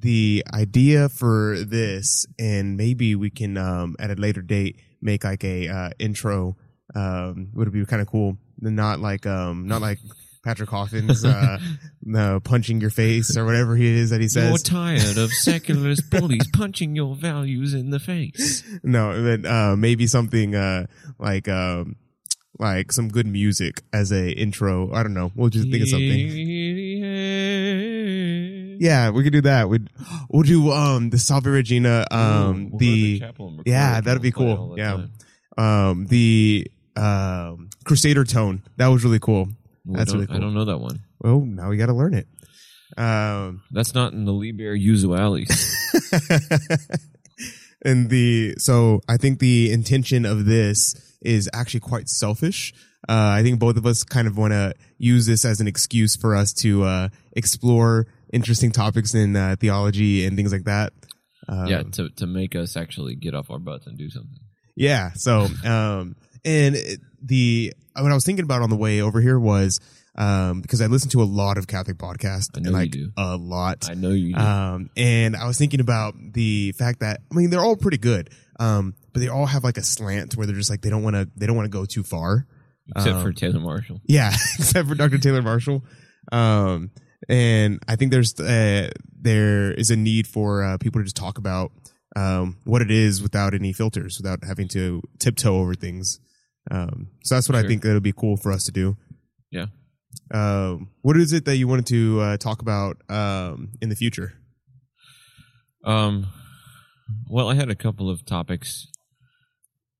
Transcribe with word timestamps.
the 0.00 0.44
idea 0.52 1.08
for 1.08 1.58
this, 1.64 2.26
and 2.38 2.76
maybe 2.76 3.14
we 3.14 3.30
can 3.30 3.56
um, 3.56 3.96
at 3.98 4.10
a 4.10 4.14
later 4.14 4.42
date 4.42 4.80
make 5.00 5.24
like 5.24 5.44
a 5.44 5.68
uh, 5.68 5.90
intro. 5.98 6.56
Um, 6.94 7.50
would 7.52 7.70
be 7.70 7.84
kind 7.84 8.00
of 8.00 8.08
cool. 8.08 8.38
Not 8.60 9.00
like 9.00 9.26
um, 9.26 9.68
not 9.68 9.82
like 9.82 9.98
Patrick 10.42 10.70
Coffin's 10.70 11.24
uh, 11.24 11.58
no, 12.02 12.40
punching 12.44 12.80
your 12.80 12.90
face 12.90 13.36
or 13.36 13.44
whatever 13.44 13.76
he 13.76 13.86
is 13.86 14.10
that 14.10 14.20
he 14.20 14.28
says. 14.28 14.48
You're 14.48 14.58
tired 14.58 15.18
of 15.18 15.30
secularist 15.32 16.10
bullies 16.10 16.48
punching 16.52 16.96
your 16.96 17.14
values 17.14 17.74
in 17.74 17.90
the 17.90 17.98
face. 17.98 18.62
No, 18.82 19.22
but 19.22 19.48
uh, 19.48 19.76
maybe 19.76 20.06
something 20.06 20.54
uh, 20.54 20.86
like 21.18 21.48
um, 21.48 21.96
like 22.58 22.92
some 22.92 23.08
good 23.08 23.26
music 23.26 23.82
as 23.92 24.10
a 24.10 24.30
intro. 24.30 24.92
I 24.92 25.02
don't 25.02 25.14
know. 25.14 25.30
We'll 25.34 25.50
just 25.50 25.70
think 25.70 25.82
of 25.82 25.88
something. 25.90 26.28
Yeah, 28.78 29.10
we 29.10 29.24
could 29.24 29.32
do 29.32 29.40
that. 29.42 29.68
We'd 29.68 29.88
we'll 30.30 30.42
do 30.42 30.70
um 30.70 31.10
the 31.10 31.18
Salve 31.18 31.46
Regina 31.46 32.06
um 32.10 32.20
Ooh, 32.20 32.68
we'll 32.70 32.78
the 32.78 33.18
chapel 33.20 33.60
yeah 33.66 34.00
that'd 34.00 34.22
be 34.22 34.32
We'll 34.36 34.46
play 34.46 34.52
it 34.52 34.56
cool 34.56 34.78
yeah 34.78 35.06
um 35.56 36.06
the 36.06 36.70
um 36.96 37.70
Crusader 37.84 38.24
tone 38.24 38.62
that 38.76 38.86
was 38.88 39.04
really 39.04 39.18
cool. 39.18 39.48
That's 39.84 40.12
don't- 40.12 40.20
really 40.20 40.26
cool. 40.26 40.36
I 40.36 40.40
don't 40.40 40.54
know 40.54 40.64
that 40.66 40.78
one. 40.78 41.00
Well, 41.20 41.40
now 41.40 41.68
we 41.70 41.76
got 41.76 41.86
to 41.86 41.94
learn 41.94 42.14
it. 42.14 42.28
Um, 42.96 43.62
That's 43.70 43.94
not 43.94 44.12
in 44.12 44.24
the 44.24 44.32
Liber 44.32 44.76
Usualis. 44.76 45.50
and 47.84 48.08
the 48.10 48.54
so 48.58 49.00
I 49.08 49.16
think 49.16 49.38
the 49.38 49.72
intention 49.72 50.24
of 50.24 50.46
this 50.46 50.94
is 51.20 51.48
actually 51.52 51.80
quite 51.80 52.08
selfish. 52.08 52.72
Uh, 53.08 53.34
I 53.36 53.42
think 53.42 53.58
both 53.58 53.76
of 53.76 53.86
us 53.86 54.02
kind 54.04 54.26
of 54.26 54.36
want 54.36 54.52
to 54.52 54.74
use 54.98 55.26
this 55.26 55.44
as 55.44 55.60
an 55.60 55.68
excuse 55.68 56.16
for 56.16 56.34
us 56.34 56.52
to 56.54 56.84
uh, 56.84 57.08
explore 57.32 58.06
interesting 58.32 58.72
topics 58.72 59.14
in 59.14 59.36
uh, 59.36 59.56
theology 59.58 60.24
and 60.26 60.36
things 60.36 60.52
like 60.52 60.64
that. 60.64 60.92
Um, 61.48 61.66
yeah, 61.66 61.82
to 61.82 62.10
to 62.10 62.26
make 62.26 62.54
us 62.54 62.76
actually 62.76 63.14
get 63.14 63.34
off 63.34 63.50
our 63.50 63.58
butts 63.58 63.86
and 63.86 63.96
do 63.96 64.10
something. 64.10 64.38
Yeah. 64.76 65.12
So, 65.14 65.48
um, 65.64 66.16
and 66.44 66.76
the 67.22 67.72
what 67.96 68.10
I 68.10 68.14
was 68.14 68.24
thinking 68.24 68.44
about 68.44 68.62
on 68.62 68.70
the 68.70 68.76
way 68.76 69.00
over 69.00 69.20
here 69.20 69.38
was 69.38 69.80
um, 70.14 70.60
because 70.60 70.80
I 70.80 70.86
listen 70.86 71.10
to 71.10 71.22
a 71.22 71.24
lot 71.24 71.58
of 71.58 71.66
Catholic 71.66 71.96
podcasts, 71.96 72.50
I 72.54 72.60
know 72.60 72.66
and 72.66 72.66
you 72.66 72.72
like 72.72 72.90
do. 72.90 73.12
a 73.16 73.36
lot. 73.36 73.88
I 73.90 73.94
know 73.94 74.10
you 74.10 74.34
do. 74.34 74.40
Um, 74.40 74.90
and 74.96 75.36
I 75.36 75.46
was 75.46 75.58
thinking 75.58 75.80
about 75.80 76.14
the 76.32 76.72
fact 76.72 77.00
that 77.00 77.20
I 77.30 77.34
mean 77.34 77.50
they're 77.50 77.64
all 77.64 77.76
pretty 77.76 77.98
good, 77.98 78.30
um, 78.60 78.94
but 79.12 79.20
they 79.20 79.28
all 79.28 79.46
have 79.46 79.64
like 79.64 79.78
a 79.78 79.82
slant 79.82 80.36
where 80.36 80.46
they're 80.46 80.56
just 80.56 80.70
like 80.70 80.82
they 80.82 80.90
don't 80.90 81.02
want 81.02 81.16
to 81.16 81.28
they 81.36 81.46
don't 81.46 81.56
want 81.56 81.66
to 81.66 81.76
go 81.76 81.84
too 81.84 82.02
far. 82.02 82.46
Except 82.96 83.16
um, 83.16 83.22
for 83.22 83.32
Taylor 83.32 83.60
Marshall. 83.60 84.00
Yeah, 84.06 84.28
except 84.58 84.88
for 84.88 84.94
Dr. 84.94 85.18
Taylor 85.18 85.42
Marshall. 85.42 85.84
Um, 86.32 86.90
and 87.28 87.80
I 87.88 87.96
think 87.96 88.12
there's 88.12 88.38
uh, 88.38 88.90
there 89.20 89.72
is 89.72 89.90
a 89.90 89.96
need 89.96 90.26
for 90.26 90.62
uh, 90.62 90.78
people 90.78 91.00
to 91.00 91.04
just 91.04 91.16
talk 91.16 91.38
about 91.38 91.72
um, 92.16 92.58
what 92.64 92.82
it 92.82 92.90
is 92.90 93.22
without 93.22 93.54
any 93.54 93.72
filters, 93.72 94.18
without 94.18 94.40
having 94.46 94.68
to 94.68 95.02
tiptoe 95.18 95.58
over 95.58 95.74
things. 95.74 96.20
Um, 96.70 97.08
so 97.24 97.34
that's 97.34 97.48
what 97.48 97.56
I 97.56 97.66
think 97.66 97.82
that 97.82 97.94
would 97.94 98.02
be 98.02 98.12
cool 98.12 98.36
for 98.36 98.52
us 98.52 98.64
to 98.64 98.72
do. 98.72 98.96
Yeah. 99.50 99.66
Um, 100.32 100.90
what 101.02 101.16
is 101.16 101.32
it 101.32 101.44
that 101.46 101.56
you 101.56 101.66
wanted 101.66 101.86
to 101.86 102.20
uh, 102.20 102.36
talk 102.36 102.60
about 102.60 102.98
um, 103.08 103.72
in 103.80 103.88
the 103.88 103.96
future? 103.96 104.34
Um, 105.84 106.26
well, 107.28 107.48
I 107.48 107.54
had 107.54 107.70
a 107.70 107.74
couple 107.74 108.10
of 108.10 108.26
topics 108.26 108.88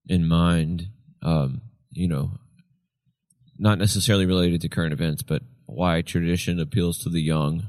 in 0.07 0.27
mind. 0.29 0.89
Um, 1.23 1.63
you 1.91 2.09
know, 2.09 2.33
not 3.59 3.79
necessarily 3.79 4.27
related 4.27 4.61
to 4.61 4.69
current 4.69 4.93
events, 4.93 5.23
but 5.23 5.43
why 5.69 6.03
tradition 6.03 6.59
appeals 6.59 6.99
to 7.01 7.11
the 7.11 7.21
young. 7.21 7.69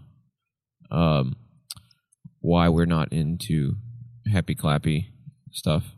Um, 0.90 1.36
why 2.40 2.70
we're 2.70 2.86
not 2.86 3.12
into 3.12 3.76
happy 4.32 4.56
clappy 4.56 5.08
stuff. 5.52 5.84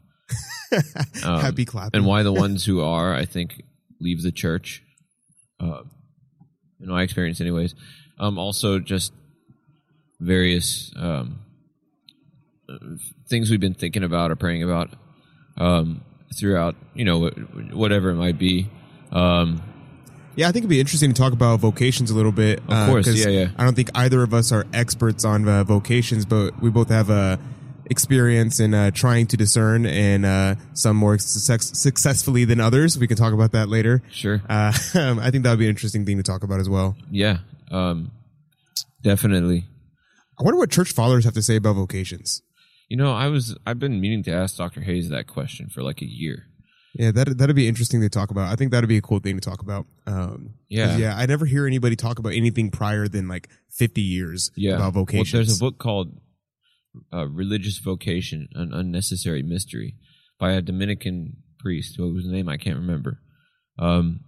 Um, 1.26 1.42
Happy 1.42 1.66
clapping. 1.66 1.98
and 1.98 2.06
why 2.06 2.24
the 2.24 2.32
ones 2.32 2.64
who 2.64 2.80
are, 2.82 3.14
I 3.14 3.26
think, 3.26 3.62
leave 4.00 4.22
the 4.24 4.32
church. 4.32 4.82
Uh, 5.60 5.82
in 6.80 6.88
my 6.88 7.04
experience, 7.04 7.42
anyways. 7.42 7.76
Um, 8.18 8.40
also, 8.40 8.80
just 8.80 9.12
various 10.22 10.94
um, 10.96 11.42
things 13.28 13.50
we've 13.52 13.60
been 13.60 13.74
thinking 13.74 14.04
about 14.06 14.32
or 14.32 14.38
praying 14.38 14.64
about 14.64 14.92
um, 15.58 16.06
throughout, 16.40 16.76
you 16.96 17.04
know, 17.04 17.28
whatever 17.74 18.12
it 18.12 18.16
might 18.16 18.40
be. 18.40 18.70
Um, 19.12 19.62
Yeah, 20.36 20.48
I 20.48 20.52
think 20.52 20.64
it'd 20.64 20.70
be 20.70 20.80
interesting 20.80 21.12
to 21.14 21.22
talk 21.22 21.34
about 21.34 21.60
vocations 21.60 22.10
a 22.12 22.16
little 22.16 22.32
bit. 22.32 22.60
Of 22.68 22.90
course, 22.90 23.06
'cause 23.06 23.20
yeah, 23.20 23.30
yeah. 23.32 23.48
I 23.58 23.64
don't 23.66 23.76
think 23.76 23.90
either 23.96 24.24
of 24.24 24.34
us 24.34 24.52
are 24.52 24.66
experts 24.74 25.26
on 25.26 25.48
uh, 25.48 25.64
vocations, 25.64 26.26
but 26.26 26.60
we 26.62 26.70
both 26.70 26.90
have 26.90 27.10
uh, 27.10 27.36
experience 27.90 28.60
in 28.62 28.74
uh, 28.74 28.92
trying 28.92 29.28
to 29.28 29.36
discern, 29.38 29.86
and 29.86 30.26
uh, 30.26 30.56
some 30.74 30.96
more 30.96 31.18
success- 31.18 31.78
successfully 31.78 32.46
than 32.46 32.60
others. 32.62 32.98
We 32.98 33.08
can 33.08 33.18
talk 33.18 33.34
about 33.34 33.52
that 33.52 33.68
later. 33.68 34.02
sure. 34.10 34.42
Uh, 34.48 34.72
I 34.96 35.30
think 35.32 35.44
that 35.44 35.50
would 35.50 35.60
be 35.60 35.66
an 35.66 35.72
interesting 35.72 36.06
thing 36.06 36.16
to 36.18 36.24
talk 36.24 36.44
about 36.44 36.60
as 36.62 36.70
well. 36.70 36.96
Yeah. 37.12 37.40
Um, 37.70 38.12
definitely. 39.02 39.66
I 40.40 40.44
wonder 40.44 40.58
what 40.58 40.72
church 40.72 40.92
fathers 40.94 41.26
have 41.26 41.34
to 41.36 41.42
say 41.42 41.56
about 41.58 41.76
vocations. 41.76 42.42
You 42.90 42.98
know, 42.98 43.12
I 43.14 43.28
was 43.28 43.56
I've 43.66 43.80
been 43.80 44.02
meaning 44.02 44.24
to 44.24 44.32
ask 44.32 44.58
Dr. 44.58 44.82
Hayes 44.82 45.10
that 45.10 45.28
question 45.28 45.70
for 45.70 45.82
like 45.84 46.02
a 46.02 46.06
year. 46.08 46.46
Yeah, 46.94 47.12
that 47.12 47.38
that'd 47.38 47.56
be 47.56 47.68
interesting 47.68 48.02
to 48.02 48.10
talk 48.10 48.32
about. 48.32 48.52
I 48.52 48.56
think 48.56 48.72
that'd 48.72 48.88
be 48.90 48.98
a 48.98 49.02
cool 49.02 49.20
thing 49.20 49.36
to 49.38 49.42
talk 49.42 49.62
about. 49.62 49.86
Um, 50.06 50.56
Yeah. 50.70 50.98
yeah. 50.98 51.16
I 51.18 51.26
never 51.26 51.46
hear 51.46 51.66
anybody 51.66 51.96
talk 51.96 52.20
about 52.20 52.34
anything 52.34 52.70
prior 52.70 53.08
than 53.08 53.28
like 53.28 53.48
fifty 53.70 54.02
years 54.02 54.52
Yeah. 54.56 54.72
about 54.76 54.96
Well, 54.96 55.06
vocations. 55.06 55.32
there's 55.32 55.58
a 55.58 55.60
book 55.60 55.78
called 55.78 56.20
uh, 57.14 57.28
"Religious 57.30 57.78
Vocation: 57.80 58.50
An 58.54 58.74
Unnecessary 58.74 59.42
Mystery" 59.42 59.96
by 60.38 60.52
a 60.54 60.62
Dominican 60.62 61.38
priest 61.60 61.96
whose 61.98 62.26
name 62.28 62.50
I 62.50 62.58
can't 62.58 62.78
remember. 62.78 63.22
Um, 63.80 64.22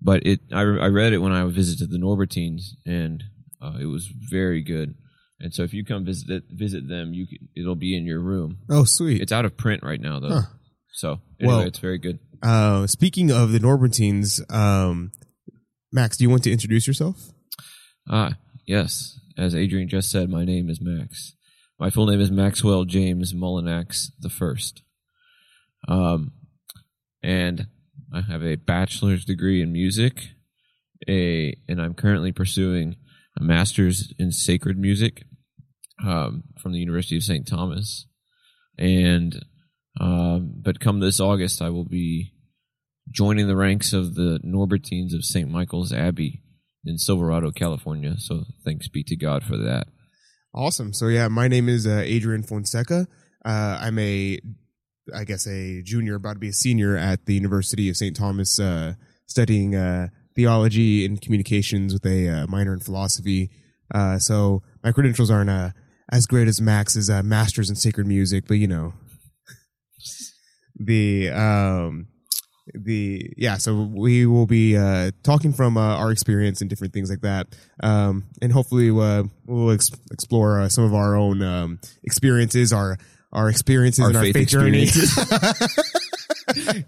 but 0.00 0.24
it 0.26 0.40
I, 0.52 0.60
I 0.60 0.86
read 0.88 1.12
it 1.12 1.18
when 1.18 1.32
I 1.32 1.44
visited 1.50 1.90
the 1.90 1.98
Norbertines, 1.98 2.62
and 2.86 3.22
uh, 3.60 3.76
it 3.80 3.86
was 3.86 4.06
very 4.06 4.62
good. 4.62 4.94
And 5.38 5.52
so 5.52 5.64
if 5.64 5.74
you 5.74 5.84
come 5.84 6.04
visit 6.04 6.44
visit 6.50 6.88
them, 6.88 7.12
you 7.12 7.26
can, 7.26 7.48
it'll 7.54 7.74
be 7.74 7.96
in 7.96 8.06
your 8.06 8.20
room. 8.20 8.58
Oh, 8.70 8.84
sweet. 8.84 9.20
It's 9.20 9.32
out 9.32 9.44
of 9.44 9.56
print 9.56 9.82
right 9.82 10.00
now, 10.00 10.18
though. 10.20 10.28
Huh. 10.28 10.42
So 10.92 11.20
anyway, 11.40 11.54
Well- 11.56 11.60
it's 11.66 11.78
very 11.78 11.98
good. 11.98 12.18
Uh, 12.42 12.86
speaking 12.86 13.30
of 13.30 13.52
the 13.52 13.60
Norbertines, 13.60 14.40
um, 14.52 15.12
Max, 15.92 16.16
do 16.16 16.24
you 16.24 16.30
want 16.30 16.42
to 16.44 16.50
introduce 16.52 16.86
yourself? 16.86 17.32
Ah, 18.08 18.36
yes. 18.66 19.18
As 19.38 19.54
Adrian 19.54 19.88
just 19.88 20.10
said, 20.10 20.28
my 20.28 20.44
name 20.44 20.68
is 20.68 20.80
Max. 20.80 21.34
My 21.78 21.88
full 21.90 22.06
name 22.06 22.20
is 22.20 22.30
Maxwell 22.30 22.84
James 22.84 23.32
Mullinax 23.32 24.10
the 24.20 24.28
First. 24.28 24.82
Um, 25.88 26.32
and 27.22 27.66
I 28.12 28.20
have 28.22 28.42
a 28.42 28.56
bachelor's 28.56 29.24
degree 29.24 29.62
in 29.62 29.72
music. 29.72 30.30
A 31.08 31.56
and 31.68 31.80
I'm 31.80 31.94
currently 31.94 32.30
pursuing 32.32 32.96
a 33.38 33.42
master's 33.42 34.12
in 34.18 34.30
sacred 34.32 34.78
music 34.78 35.24
um, 36.04 36.44
from 36.60 36.72
the 36.72 36.78
University 36.78 37.16
of 37.16 37.22
St. 37.24 37.46
Thomas. 37.46 38.06
And 38.78 39.44
um, 40.00 40.54
but 40.62 40.80
come 40.80 41.00
this 41.00 41.20
August, 41.20 41.60
I 41.60 41.70
will 41.70 41.84
be 41.84 42.32
joining 43.10 43.46
the 43.46 43.56
ranks 43.56 43.92
of 43.92 44.14
the 44.14 44.40
Norbertines 44.44 45.14
of 45.14 45.24
St. 45.24 45.50
Michael's 45.50 45.92
Abbey 45.92 46.42
in 46.84 46.98
Silverado, 46.98 47.50
California. 47.50 48.14
So 48.18 48.44
thanks 48.64 48.88
be 48.88 49.02
to 49.04 49.16
God 49.16 49.44
for 49.44 49.56
that. 49.56 49.86
Awesome. 50.54 50.92
So 50.92 51.08
yeah, 51.08 51.28
my 51.28 51.48
name 51.48 51.68
is 51.68 51.86
uh, 51.86 52.02
Adrian 52.04 52.42
Fonseca. 52.42 53.06
Uh, 53.44 53.78
I'm 53.80 53.98
a, 53.98 54.38
I 55.14 55.24
guess 55.24 55.46
a 55.46 55.82
junior, 55.82 56.16
about 56.16 56.34
to 56.34 56.38
be 56.38 56.48
a 56.48 56.52
senior 56.52 56.96
at 56.96 57.26
the 57.26 57.34
University 57.34 57.88
of 57.88 57.96
St. 57.96 58.16
Thomas, 58.16 58.58
uh, 58.58 58.94
studying 59.26 59.74
uh, 59.74 60.08
theology 60.34 61.04
and 61.04 61.20
communications 61.20 61.92
with 61.92 62.06
a 62.06 62.28
uh, 62.28 62.46
minor 62.46 62.72
in 62.72 62.80
philosophy. 62.80 63.50
Uh, 63.94 64.18
so 64.18 64.62
my 64.82 64.92
credentials 64.92 65.30
aren't 65.30 65.50
uh, 65.50 65.70
as 66.10 66.26
great 66.26 66.48
as 66.48 66.60
Max's 66.60 67.10
uh, 67.10 67.22
master's 67.22 67.70
in 67.70 67.76
sacred 67.76 68.06
music, 68.06 68.44
but 68.46 68.54
you 68.54 68.66
know, 68.66 68.94
the 70.84 71.30
um, 71.30 72.06
the 72.74 73.30
yeah. 73.36 73.56
So 73.58 73.82
we 73.82 74.26
will 74.26 74.46
be 74.46 74.76
uh, 74.76 75.10
talking 75.22 75.52
from 75.52 75.76
uh, 75.76 75.96
our 75.96 76.12
experience 76.12 76.60
and 76.60 76.70
different 76.70 76.92
things 76.92 77.10
like 77.10 77.20
that, 77.22 77.48
um, 77.82 78.24
and 78.40 78.52
hopefully 78.52 78.90
uh, 78.90 79.24
we'll 79.46 79.72
ex- 79.72 79.90
explore 80.10 80.60
uh, 80.60 80.68
some 80.68 80.84
of 80.84 80.94
our 80.94 81.16
own 81.16 81.42
um, 81.42 81.80
experiences, 82.04 82.72
our 82.72 82.96
our 83.32 83.48
experiences 83.48 84.04
Our 84.04 84.10
in 84.10 84.16
our 84.16 84.22
faith 84.22 84.34
faith 84.34 84.48
journey. 84.48 84.86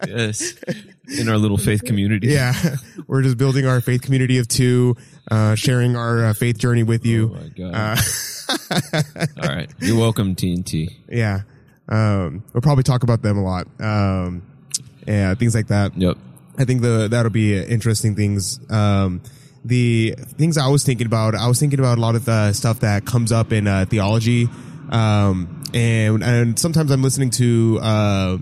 yes. 0.07 0.55
In 1.19 1.29
our 1.29 1.39
little 1.39 1.57
faith 1.57 1.85
community. 1.85 2.29
yeah, 2.29 2.53
we're 3.07 3.23
just 3.23 3.39
building 3.39 3.67
our 3.67 3.81
faith 3.81 4.03
community 4.03 4.39
of 4.39 4.49
two, 4.49 4.97
uh, 5.31 5.55
sharing 5.55 5.97
our 5.97 6.27
uh, 6.27 6.35
faith 6.35 6.59
journey 6.59 6.83
with 6.83 7.03
Oh 7.05 7.09
you. 7.09 7.29
my 7.29 7.49
God. 7.49 7.75
Uh, 7.75 9.03
All 9.43 9.49
right. 9.49 9.71
You're 9.81 9.99
welcome, 9.99 10.35
TNT. 10.35 10.89
yeah, 11.09 11.43
um, 11.89 12.43
we'll 12.53 12.63
probably 12.63 12.85
talk 12.85 13.03
about 13.03 13.23
them 13.23 13.39
a 13.39 13.43
lot. 13.43 13.67
Um, 13.81 14.43
yeah, 15.07 15.35
things 15.35 15.55
like 15.55 15.69
that. 15.69 15.97
Yep. 15.97 16.17
I 16.57 16.65
think 16.65 16.83
the 16.83 17.09
that'll 17.09 17.31
be 17.31 17.59
interesting 17.59 18.15
things. 18.15 18.61
Um, 18.71 19.21
the 19.65 20.15
things 20.19 20.59
I 20.59 20.69
was 20.69 20.85
thinking 20.85 21.07
about, 21.07 21.35
I 21.35 21.49
was 21.49 21.59
thinking 21.59 21.79
about 21.79 21.99
a 21.99 22.01
lot 22.01 22.15
of 22.15 22.25
the 22.25 22.53
stuff 22.53 22.81
that 22.81 23.07
comes 23.07 23.33
up 23.33 23.53
in 23.53 23.67
uh, 23.67 23.87
theology, 23.87 24.49
um, 24.91 25.63
and 25.73 26.23
and 26.23 26.59
sometimes 26.59 26.91
I'm 26.91 27.03
listening 27.03 27.31
to 27.31 27.81
uh, 27.83 28.39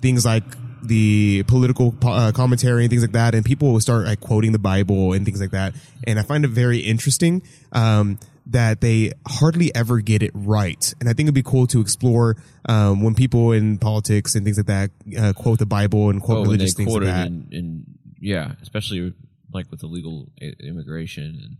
things 0.00 0.24
like 0.24 0.44
the 0.82 1.42
political 1.44 1.92
po- 1.92 2.12
uh, 2.12 2.32
commentary 2.32 2.84
and 2.84 2.90
things 2.90 3.02
like 3.02 3.12
that, 3.12 3.34
and 3.34 3.44
people 3.44 3.72
will 3.72 3.80
start 3.80 4.06
like 4.06 4.20
quoting 4.20 4.52
the 4.52 4.58
Bible 4.58 5.12
and 5.12 5.24
things 5.24 5.40
like 5.40 5.50
that, 5.50 5.74
and 6.04 6.18
I 6.18 6.22
find 6.22 6.44
it 6.44 6.48
very 6.48 6.78
interesting. 6.78 7.42
Um, 7.72 8.18
that 8.50 8.80
they 8.80 9.12
hardly 9.26 9.74
ever 9.74 10.00
get 10.00 10.22
it 10.22 10.30
right. 10.34 10.94
And 11.00 11.08
I 11.08 11.12
think 11.12 11.26
it'd 11.26 11.34
be 11.34 11.42
cool 11.42 11.66
to 11.68 11.80
explore 11.80 12.36
um, 12.68 13.02
when 13.02 13.14
people 13.14 13.52
in 13.52 13.78
politics 13.78 14.34
and 14.34 14.44
things 14.44 14.56
like 14.58 14.66
that 14.66 14.90
uh, 15.18 15.32
quote 15.32 15.58
the 15.58 15.66
Bible 15.66 16.10
and 16.10 16.20
quote 16.22 16.38
Oh, 16.38 16.42
religious 16.42 16.74
things 16.74 16.86
like 16.88 16.92
quoted 16.92 17.06
that. 17.08 17.26
in, 17.28 17.48
in 17.52 17.84
yeah, 18.20 18.52
especially 18.62 19.14
like 19.52 19.70
with 19.70 19.82
illegal 19.82 20.28
immigration 20.60 21.24
and 21.24 21.56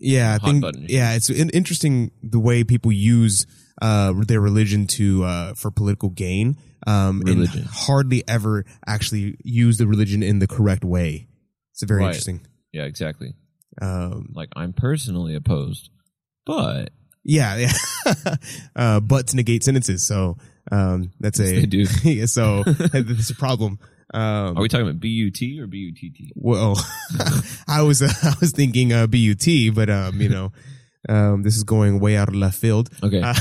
yeah, 0.00 0.38
I 0.40 0.44
think 0.44 0.62
button 0.62 0.86
yeah, 0.88 1.14
it's 1.14 1.28
in- 1.28 1.50
interesting 1.50 2.12
the 2.22 2.38
way 2.38 2.62
people 2.64 2.92
use 2.92 3.46
uh, 3.82 4.12
their 4.26 4.40
religion 4.40 4.86
to 4.86 5.24
uh, 5.24 5.54
for 5.54 5.70
political 5.70 6.08
gain. 6.10 6.56
Um, 6.86 7.20
Religion. 7.20 7.58
and 7.62 7.66
hardly 7.68 8.22
ever 8.28 8.64
actually 8.86 9.36
use 9.42 9.78
the 9.78 9.86
religion 9.88 10.22
in 10.22 10.38
the 10.38 10.46
correct 10.46 10.84
way. 10.84 11.26
It's 11.72 11.82
very 11.82 12.00
Right. 12.02 12.08
interesting. 12.10 12.40
yeah, 12.72 12.84
exactly. 12.84 13.34
Um, 13.82 14.30
Like 14.32 14.48
I'm 14.56 14.72
personally 14.72 15.34
opposed, 15.34 15.90
but 16.48 16.90
yeah, 17.24 17.56
yeah. 17.56 18.34
uh, 18.76 19.00
but 19.00 19.28
to 19.28 19.36
negate 19.36 19.62
sentences. 19.62 20.04
So 20.04 20.38
um, 20.72 21.12
that's 21.20 21.38
a 21.38 21.60
they 21.60 21.66
do. 21.66 21.84
so 22.26 22.62
that's 22.64 23.30
a 23.30 23.34
problem. 23.34 23.78
Um, 24.14 24.56
Are 24.56 24.62
we 24.62 24.68
talking 24.68 24.88
about 24.88 25.00
BUT 25.00 25.42
or 25.60 25.66
BUTT? 25.66 26.32
well, 26.34 26.82
I 27.68 27.82
was 27.82 28.00
uh, 28.00 28.08
I 28.22 28.34
was 28.40 28.52
thinking 28.52 28.94
uh, 28.94 29.06
BUT, 29.06 29.46
but 29.74 29.90
um, 29.90 30.22
you 30.22 30.30
know, 30.30 30.52
um, 31.08 31.42
this 31.42 31.56
is 31.56 31.64
going 31.64 32.00
way 32.00 32.16
out 32.16 32.28
of 32.28 32.34
left 32.34 32.58
field. 32.58 32.90
Okay, 33.02 33.20
Uh, 33.22 33.34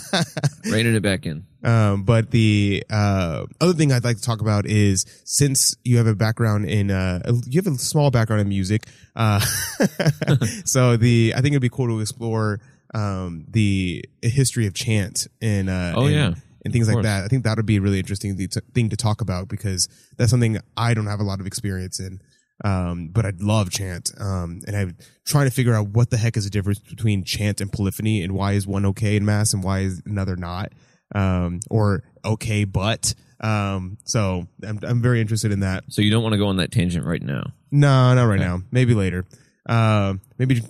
reining 0.70 0.94
it 0.94 1.02
back 1.02 1.26
in. 1.26 1.44
um, 1.64 2.04
but 2.04 2.30
the 2.30 2.84
uh, 2.90 3.46
other 3.60 3.72
thing 3.72 3.92
I'd 3.92 4.04
like 4.04 4.16
to 4.16 4.22
talk 4.22 4.40
about 4.40 4.66
is 4.66 5.04
since 5.24 5.74
you 5.84 5.96
have 5.98 6.06
a 6.06 6.14
background 6.14 6.66
in 6.66 6.90
uh, 6.90 7.20
you 7.46 7.60
have 7.62 7.72
a 7.72 7.76
small 7.78 8.10
background 8.10 8.42
in 8.42 8.48
music, 8.48 8.86
uh, 9.16 9.40
so 10.64 10.96
the 10.96 11.32
I 11.36 11.40
think 11.40 11.52
it'd 11.52 11.62
be 11.62 11.68
cool 11.68 11.88
to 11.88 12.00
explore 12.00 12.60
um, 12.94 13.44
the 13.50 14.04
history 14.22 14.66
of 14.66 14.74
chant 14.74 15.26
and 15.42 15.68
uh, 15.68 15.92
Oh, 15.96 16.06
and, 16.06 16.14
yeah. 16.14 16.34
and 16.64 16.72
things 16.72 16.88
like 16.92 17.02
that. 17.02 17.24
I 17.24 17.28
think 17.28 17.44
that 17.44 17.56
would 17.56 17.66
be 17.66 17.76
a 17.76 17.80
really 17.80 17.98
interesting 17.98 18.36
thing 18.36 18.48
thing 18.74 18.88
to 18.90 18.96
talk 18.96 19.20
about 19.20 19.48
because 19.48 19.88
that's 20.16 20.30
something 20.30 20.58
I 20.76 20.94
don't 20.94 21.06
have 21.06 21.20
a 21.20 21.24
lot 21.24 21.40
of 21.40 21.46
experience 21.46 22.00
in. 22.00 22.20
Um, 22.64 23.08
but 23.12 23.24
I'd 23.24 23.40
love 23.40 23.70
chant. 23.70 24.10
Um, 24.18 24.60
and 24.66 24.76
I'm 24.76 24.96
trying 25.24 25.46
to 25.46 25.50
figure 25.52 25.74
out 25.74 25.88
what 25.88 26.10
the 26.10 26.16
heck 26.16 26.36
is 26.36 26.44
the 26.44 26.50
difference 26.50 26.80
between 26.80 27.22
chant 27.24 27.60
and 27.60 27.70
polyphony 27.72 28.22
and 28.22 28.32
why 28.32 28.52
is 28.52 28.66
one 28.66 28.84
okay 28.86 29.16
in 29.16 29.24
mass 29.24 29.52
and 29.54 29.62
why 29.62 29.80
is 29.80 30.02
another 30.06 30.34
not? 30.36 30.72
Um, 31.14 31.60
or 31.70 32.02
okay, 32.24 32.64
but, 32.64 33.14
um, 33.40 33.96
so 34.04 34.48
I'm, 34.66 34.80
I'm 34.82 35.00
very 35.00 35.20
interested 35.20 35.52
in 35.52 35.60
that. 35.60 35.84
So 35.88 36.02
you 36.02 36.10
don't 36.10 36.22
want 36.24 36.32
to 36.32 36.38
go 36.38 36.48
on 36.48 36.56
that 36.56 36.72
tangent 36.72 37.06
right 37.06 37.22
now. 37.22 37.52
No, 37.70 38.12
not 38.14 38.24
right 38.24 38.40
Okay. 38.40 38.44
now. 38.48 38.62
Maybe 38.72 38.94
later. 38.94 39.24
Um, 39.68 40.20
maybe 40.38 40.62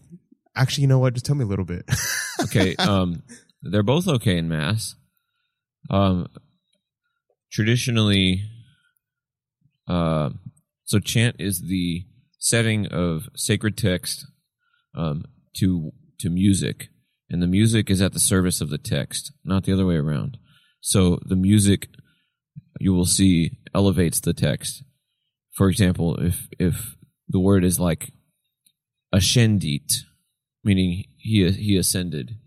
actually, 0.54 0.82
you 0.82 0.88
know 0.88 0.98
what? 0.98 1.14
Just 1.14 1.24
tell 1.24 1.36
me 1.36 1.44
a 1.44 1.48
little 1.48 1.64
bit. 1.64 1.84
Okay, 2.40 2.76
um, 2.76 3.24
they're 3.62 3.82
both 3.82 4.06
okay 4.06 4.38
in 4.38 4.48
mass. 4.48 4.94
Um, 5.90 6.28
traditionally, 7.50 8.42
uh, 9.88 10.30
so 10.88 10.98
chant 10.98 11.36
is 11.38 11.60
the 11.68 12.06
setting 12.38 12.86
of 12.86 13.28
sacred 13.36 13.76
text 13.76 14.26
um, 14.96 15.26
to 15.58 15.92
to 16.18 16.30
music, 16.30 16.88
and 17.28 17.42
the 17.42 17.46
music 17.46 17.90
is 17.90 18.00
at 18.00 18.14
the 18.14 18.18
service 18.18 18.62
of 18.62 18.70
the 18.70 18.78
text, 18.78 19.32
not 19.44 19.64
the 19.64 19.72
other 19.74 19.84
way 19.84 19.96
around. 19.96 20.38
So 20.80 21.18
the 21.26 21.36
music 21.36 21.88
you 22.80 22.94
will 22.94 23.04
see 23.04 23.58
elevates 23.74 24.18
the 24.18 24.32
text. 24.32 24.82
For 25.52 25.68
example, 25.68 26.16
if 26.16 26.48
if 26.58 26.96
the 27.28 27.38
word 27.38 27.64
is 27.64 27.78
like 27.78 28.10
ascendit, 29.12 29.92
meaning 30.64 31.04
he 31.18 31.50
he 31.50 31.76
ascended 31.76 32.38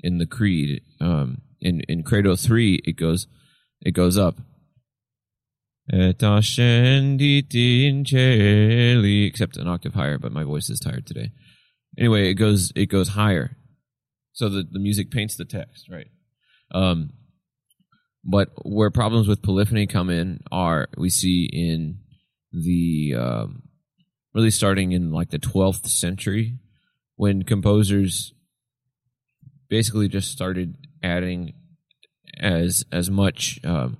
in 0.00 0.16
the 0.16 0.26
creed, 0.26 0.80
um, 1.02 1.42
in 1.60 1.82
in 1.82 2.02
Credo 2.02 2.34
three, 2.34 2.80
it 2.86 2.96
goes 2.96 3.26
it 3.82 3.92
goes 3.92 4.16
up. 4.16 4.36
Et 5.92 6.22
ascendit 6.22 7.54
in 7.54 8.06
celi, 8.06 9.24
except 9.24 9.58
an 9.58 9.68
octave 9.68 9.94
higher, 9.94 10.18
but 10.18 10.32
my 10.32 10.42
voice 10.42 10.70
is 10.70 10.80
tired 10.80 11.06
today. 11.06 11.30
Anyway, 11.98 12.30
it 12.30 12.34
goes 12.34 12.72
it 12.74 12.86
goes 12.86 13.08
higher, 13.08 13.56
so 14.32 14.48
the 14.48 14.64
the 14.70 14.78
music 14.78 15.10
paints 15.10 15.36
the 15.36 15.44
text, 15.44 15.88
right? 15.90 16.08
Um, 16.70 17.10
but 18.24 18.48
where 18.64 18.90
problems 18.90 19.28
with 19.28 19.42
polyphony 19.42 19.86
come 19.86 20.08
in 20.08 20.40
are 20.50 20.88
we 20.96 21.10
see 21.10 21.48
in 21.52 21.98
the 22.50 23.14
um, 23.14 23.62
really 24.32 24.50
starting 24.50 24.92
in 24.92 25.10
like 25.10 25.30
the 25.30 25.38
12th 25.38 25.86
century 25.86 26.58
when 27.16 27.42
composers 27.42 28.32
basically 29.68 30.08
just 30.08 30.30
started 30.30 30.76
adding 31.02 31.52
as 32.40 32.84
as 32.90 33.10
much 33.10 33.60
um, 33.64 33.98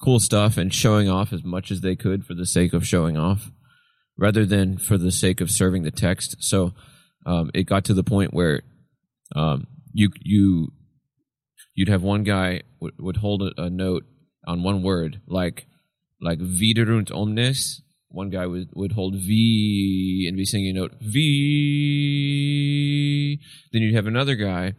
cool 0.00 0.20
stuff 0.20 0.56
and 0.56 0.72
showing 0.72 1.08
off 1.08 1.32
as 1.32 1.42
much 1.44 1.70
as 1.70 1.80
they 1.80 1.96
could 1.96 2.24
for 2.24 2.34
the 2.34 2.46
sake 2.46 2.72
of 2.72 2.86
showing 2.86 3.16
off 3.16 3.50
rather 4.16 4.44
than 4.44 4.78
for 4.78 4.96
the 4.98 5.12
sake 5.12 5.40
of 5.40 5.50
serving 5.50 5.82
the 5.82 5.90
text 5.90 6.36
so 6.40 6.72
um, 7.26 7.50
it 7.54 7.64
got 7.64 7.84
to 7.84 7.94
the 7.94 8.04
point 8.04 8.32
where 8.32 8.62
um, 9.34 9.66
you 9.92 10.10
you 10.20 10.72
you'd 11.74 11.88
have 11.88 12.02
one 12.02 12.24
guy 12.24 12.62
would, 12.80 12.94
would 12.98 13.16
hold 13.18 13.42
a, 13.42 13.52
a 13.60 13.70
note 13.70 14.04
on 14.46 14.62
one 14.62 14.82
word 14.82 15.20
like 15.26 15.66
like 16.20 16.38
viderunt 16.38 17.14
omnes 17.14 17.82
one 18.10 18.30
guy 18.30 18.46
would, 18.46 18.70
would 18.74 18.92
hold 18.92 19.16
V 19.16 20.24
and 20.26 20.36
be 20.36 20.44
singing 20.44 20.76
a 20.76 20.80
note 20.80 20.94
V. 21.00 21.18
Then 23.72 23.82
you'd 23.82 23.94
have 23.94 24.06
another 24.06 24.34
guy, 24.34 24.74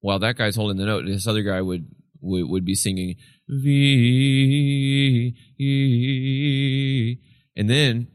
while 0.00 0.18
that 0.18 0.36
guy's 0.36 0.56
holding 0.56 0.76
the 0.76 0.84
note, 0.84 1.06
this 1.06 1.26
other 1.26 1.42
guy 1.42 1.62
would 1.62 1.86
would, 2.22 2.48
would 2.48 2.64
be 2.64 2.74
singing 2.74 3.16
V. 3.48 5.36
And 7.56 7.68
then 7.68 8.08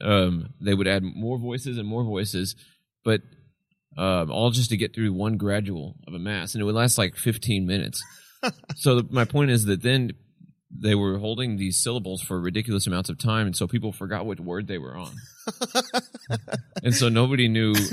um, 0.00 0.54
they 0.60 0.74
would 0.74 0.88
add 0.88 1.02
more 1.02 1.38
voices 1.38 1.76
and 1.78 1.86
more 1.86 2.04
voices, 2.04 2.56
but 3.04 3.20
um, 3.96 4.30
all 4.30 4.50
just 4.50 4.70
to 4.70 4.76
get 4.76 4.94
through 4.94 5.12
one 5.12 5.36
gradual 5.36 5.96
of 6.06 6.14
a 6.14 6.18
mass, 6.18 6.54
and 6.54 6.62
it 6.62 6.64
would 6.64 6.74
last 6.74 6.96
like 6.96 7.16
15 7.16 7.66
minutes. 7.66 8.02
so 8.76 9.02
my 9.10 9.24
point 9.24 9.50
is 9.50 9.66
that 9.66 9.82
then 9.82 10.12
they 10.70 10.94
were 10.94 11.18
holding 11.18 11.56
these 11.56 11.82
syllables 11.82 12.22
for 12.22 12.40
ridiculous 12.40 12.86
amounts 12.86 13.10
of 13.10 13.18
time, 13.18 13.46
and 13.46 13.56
so 13.56 13.66
people 13.66 13.92
forgot 13.92 14.24
what 14.24 14.40
word 14.40 14.68
they 14.68 14.78
were 14.78 14.96
on, 14.96 15.12
and 16.82 16.94
so 16.94 17.08
nobody 17.08 17.48
knew. 17.48 17.74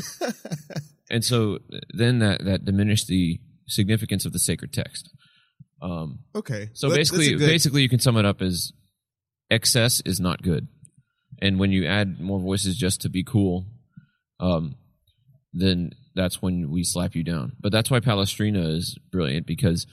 And 1.09 1.23
so 1.23 1.59
then 1.93 2.19
that 2.19 2.43
that 2.43 2.65
diminished 2.65 3.07
the 3.07 3.39
significance 3.65 4.25
of 4.25 4.33
the 4.33 4.39
sacred 4.39 4.73
text. 4.73 5.09
Um, 5.81 6.19
okay. 6.35 6.69
so 6.73 6.89
That- 6.89 6.95
basically, 6.95 7.29
good- 7.35 7.39
basically, 7.47 7.81
you 7.83 7.89
can 7.89 7.99
sum 7.99 8.17
it 8.17 8.25
up 8.25 8.41
as 8.41 8.71
excess 9.49 10.01
is 10.01 10.19
not 10.19 10.41
good, 10.41 10.67
and 11.41 11.59
when 11.59 11.71
you 11.71 11.85
add 11.85 12.19
more 12.19 12.39
voices 12.39 12.77
just 12.77 13.01
to 13.01 13.09
be 13.09 13.23
cool, 13.23 13.65
um, 14.39 14.75
then 15.53 15.91
that's 16.15 16.41
when 16.41 16.69
we 16.71 16.83
slap 16.83 17.15
you 17.15 17.23
down. 17.23 17.53
But 17.59 17.71
that's 17.71 17.91
why 17.91 17.99
Palestrina 17.99 18.75
is 18.75 18.97
brilliant 19.11 19.45
because 19.45 19.85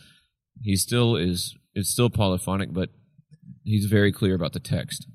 he 0.62 0.76
still 0.76 1.16
is 1.16 1.54
it's 1.74 1.90
still 1.90 2.08
polyphonic, 2.10 2.72
but 2.72 2.90
he's 3.62 3.86
very 3.86 4.12
clear 4.12 4.34
about 4.34 4.52
the 4.52 4.60
text. 4.60 5.06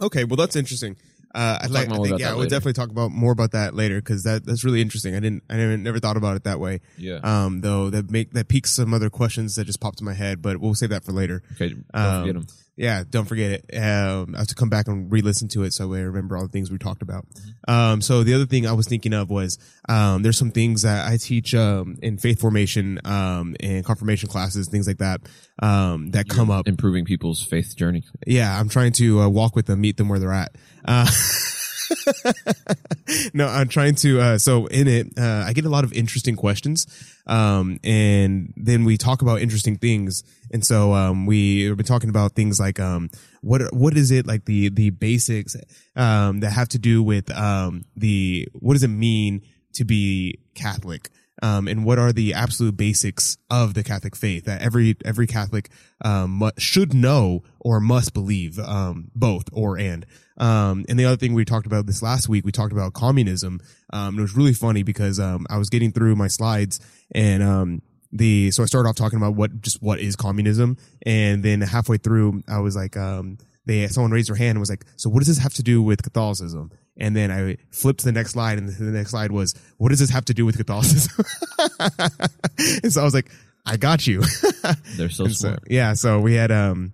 Okay, 0.00 0.24
well 0.24 0.36
that's 0.36 0.56
interesting. 0.56 0.96
Uh, 1.34 1.58
We'll 1.64 1.72
like, 1.72 1.90
I 1.90 1.96
think, 1.96 2.20
yeah, 2.20 2.30
we'll 2.30 2.38
later. 2.40 2.50
definitely 2.50 2.72
talk 2.74 2.90
about 2.90 3.10
more 3.10 3.32
about 3.32 3.50
that 3.52 3.74
later 3.74 3.96
because 3.96 4.22
that 4.22 4.46
that's 4.46 4.62
really 4.64 4.80
interesting. 4.80 5.16
I 5.16 5.20
didn't, 5.20 5.42
I 5.50 5.56
never, 5.56 5.76
never 5.76 5.98
thought 5.98 6.16
about 6.16 6.36
it 6.36 6.44
that 6.44 6.60
way. 6.60 6.80
Yeah. 6.96 7.18
Um, 7.22 7.60
though 7.60 7.90
that 7.90 8.10
make 8.10 8.32
that 8.32 8.48
piques 8.48 8.72
some 8.72 8.94
other 8.94 9.10
questions 9.10 9.56
that 9.56 9.64
just 9.64 9.80
popped 9.80 10.00
in 10.00 10.04
my 10.04 10.14
head, 10.14 10.40
but 10.42 10.58
we'll 10.58 10.74
save 10.74 10.90
that 10.90 11.04
for 11.04 11.12
later. 11.12 11.42
okay. 11.52 11.70
Don't 11.70 11.84
um, 11.92 12.20
forget 12.22 12.36
him. 12.36 12.46
Yeah, 12.76 13.04
don't 13.08 13.26
forget 13.26 13.52
it. 13.52 13.76
Um, 13.76 14.34
I 14.34 14.38
have 14.38 14.48
to 14.48 14.54
come 14.54 14.68
back 14.68 14.88
and 14.88 15.10
re-listen 15.10 15.46
to 15.48 15.62
it 15.62 15.72
so 15.72 15.92
I 15.94 16.00
remember 16.00 16.36
all 16.36 16.42
the 16.42 16.48
things 16.48 16.70
we 16.70 16.78
talked 16.78 17.02
about. 17.02 17.24
Um, 17.68 18.00
so 18.00 18.24
the 18.24 18.34
other 18.34 18.46
thing 18.46 18.66
I 18.66 18.72
was 18.72 18.88
thinking 18.88 19.12
of 19.12 19.30
was, 19.30 19.58
um, 19.88 20.22
there's 20.22 20.38
some 20.38 20.50
things 20.50 20.82
that 20.82 21.06
I 21.06 21.16
teach, 21.16 21.54
um, 21.54 21.96
in 22.02 22.18
faith 22.18 22.40
formation, 22.40 23.00
um, 23.04 23.54
and 23.60 23.84
confirmation 23.84 24.28
classes, 24.28 24.68
things 24.68 24.88
like 24.88 24.98
that, 24.98 25.20
um, 25.62 26.10
that 26.10 26.28
come 26.28 26.50
up. 26.50 26.66
Improving 26.66 27.04
people's 27.04 27.44
faith 27.44 27.76
journey. 27.76 28.02
Yeah, 28.26 28.58
I'm 28.58 28.68
trying 28.68 28.92
to 28.94 29.20
uh, 29.20 29.28
walk 29.28 29.54
with 29.54 29.66
them, 29.66 29.80
meet 29.80 29.96
them 29.96 30.08
where 30.08 30.18
they're 30.18 30.32
at. 30.32 30.56
Uh, 30.84 31.06
no, 33.34 33.46
I'm 33.46 33.68
trying 33.68 33.94
to. 33.96 34.20
Uh, 34.20 34.38
so 34.38 34.66
in 34.66 34.88
it, 34.88 35.18
uh, 35.18 35.44
I 35.46 35.52
get 35.52 35.64
a 35.64 35.68
lot 35.68 35.84
of 35.84 35.92
interesting 35.92 36.36
questions, 36.36 36.86
um, 37.26 37.78
and 37.84 38.52
then 38.56 38.84
we 38.84 38.96
talk 38.96 39.22
about 39.22 39.40
interesting 39.40 39.76
things. 39.76 40.22
And 40.52 40.64
so 40.64 40.92
um, 40.94 41.26
we 41.26 41.64
have 41.64 41.76
been 41.76 41.86
talking 41.86 42.10
about 42.10 42.32
things 42.32 42.58
like 42.60 42.78
um, 42.80 43.10
what 43.40 43.72
what 43.72 43.96
is 43.96 44.10
it 44.10 44.26
like 44.26 44.44
the 44.44 44.68
the 44.68 44.90
basics 44.90 45.56
um, 45.96 46.40
that 46.40 46.50
have 46.50 46.68
to 46.70 46.78
do 46.78 47.02
with 47.02 47.30
um, 47.36 47.84
the 47.96 48.48
what 48.52 48.74
does 48.74 48.82
it 48.82 48.88
mean 48.88 49.42
to 49.74 49.84
be 49.84 50.38
Catholic? 50.54 51.10
Um, 51.44 51.68
and 51.68 51.84
what 51.84 51.98
are 51.98 52.10
the 52.10 52.32
absolute 52.32 52.74
basics 52.74 53.36
of 53.50 53.74
the 53.74 53.84
Catholic 53.84 54.16
faith 54.16 54.46
that 54.46 54.62
every 54.62 54.96
every 55.04 55.26
Catholic 55.26 55.68
um, 56.02 56.50
should 56.56 56.94
know 56.94 57.42
or 57.60 57.80
must 57.80 58.14
believe, 58.14 58.58
um, 58.58 59.10
both 59.14 59.44
or 59.52 59.78
and. 59.78 60.06
Um, 60.38 60.86
and 60.88 60.98
the 60.98 61.04
other 61.04 61.18
thing 61.18 61.34
we 61.34 61.44
talked 61.44 61.66
about 61.66 61.84
this 61.84 62.02
last 62.02 62.30
week, 62.30 62.46
we 62.46 62.50
talked 62.50 62.72
about 62.72 62.94
communism. 62.94 63.60
Um, 63.92 64.18
it 64.18 64.22
was 64.22 64.34
really 64.34 64.54
funny 64.54 64.82
because 64.82 65.20
um, 65.20 65.46
I 65.50 65.58
was 65.58 65.68
getting 65.68 65.92
through 65.92 66.16
my 66.16 66.28
slides 66.28 66.80
and 67.14 67.42
um, 67.42 67.82
the 68.10 68.50
so 68.50 68.62
I 68.62 68.66
started 68.66 68.88
off 68.88 68.96
talking 68.96 69.18
about 69.18 69.34
what 69.34 69.60
just 69.60 69.82
what 69.82 70.00
is 70.00 70.16
communism, 70.16 70.78
and 71.04 71.42
then 71.42 71.60
halfway 71.60 71.98
through 71.98 72.42
I 72.48 72.60
was 72.60 72.74
like, 72.74 72.96
um, 72.96 73.36
they 73.66 73.86
someone 73.88 74.12
raised 74.12 74.30
their 74.30 74.36
hand 74.36 74.50
and 74.50 74.60
was 74.60 74.70
like, 74.70 74.86
so 74.96 75.10
what 75.10 75.18
does 75.18 75.28
this 75.28 75.38
have 75.38 75.52
to 75.54 75.62
do 75.62 75.82
with 75.82 76.02
Catholicism? 76.02 76.70
And 76.96 77.16
then 77.16 77.30
I 77.32 77.56
flipped 77.72 78.00
to 78.00 78.04
the 78.06 78.12
next 78.12 78.30
slide, 78.32 78.58
and 78.58 78.68
the 78.68 78.84
next 78.84 79.10
slide 79.10 79.32
was, 79.32 79.54
what 79.78 79.88
does 79.88 79.98
this 79.98 80.10
have 80.10 80.24
to 80.26 80.34
do 80.34 80.46
with 80.46 80.56
Catholicism? 80.56 81.24
and 82.82 82.92
so 82.92 83.00
I 83.00 83.04
was 83.04 83.14
like, 83.14 83.30
I 83.66 83.76
got 83.76 84.06
you. 84.06 84.22
They're 84.96 85.08
so 85.10 85.24
And 85.24 85.34
so- 85.34 85.48
smart. 85.48 85.64
yeah. 85.68 85.94
So 85.94 86.20
we 86.20 86.34
had, 86.34 86.52
um, 86.52 86.92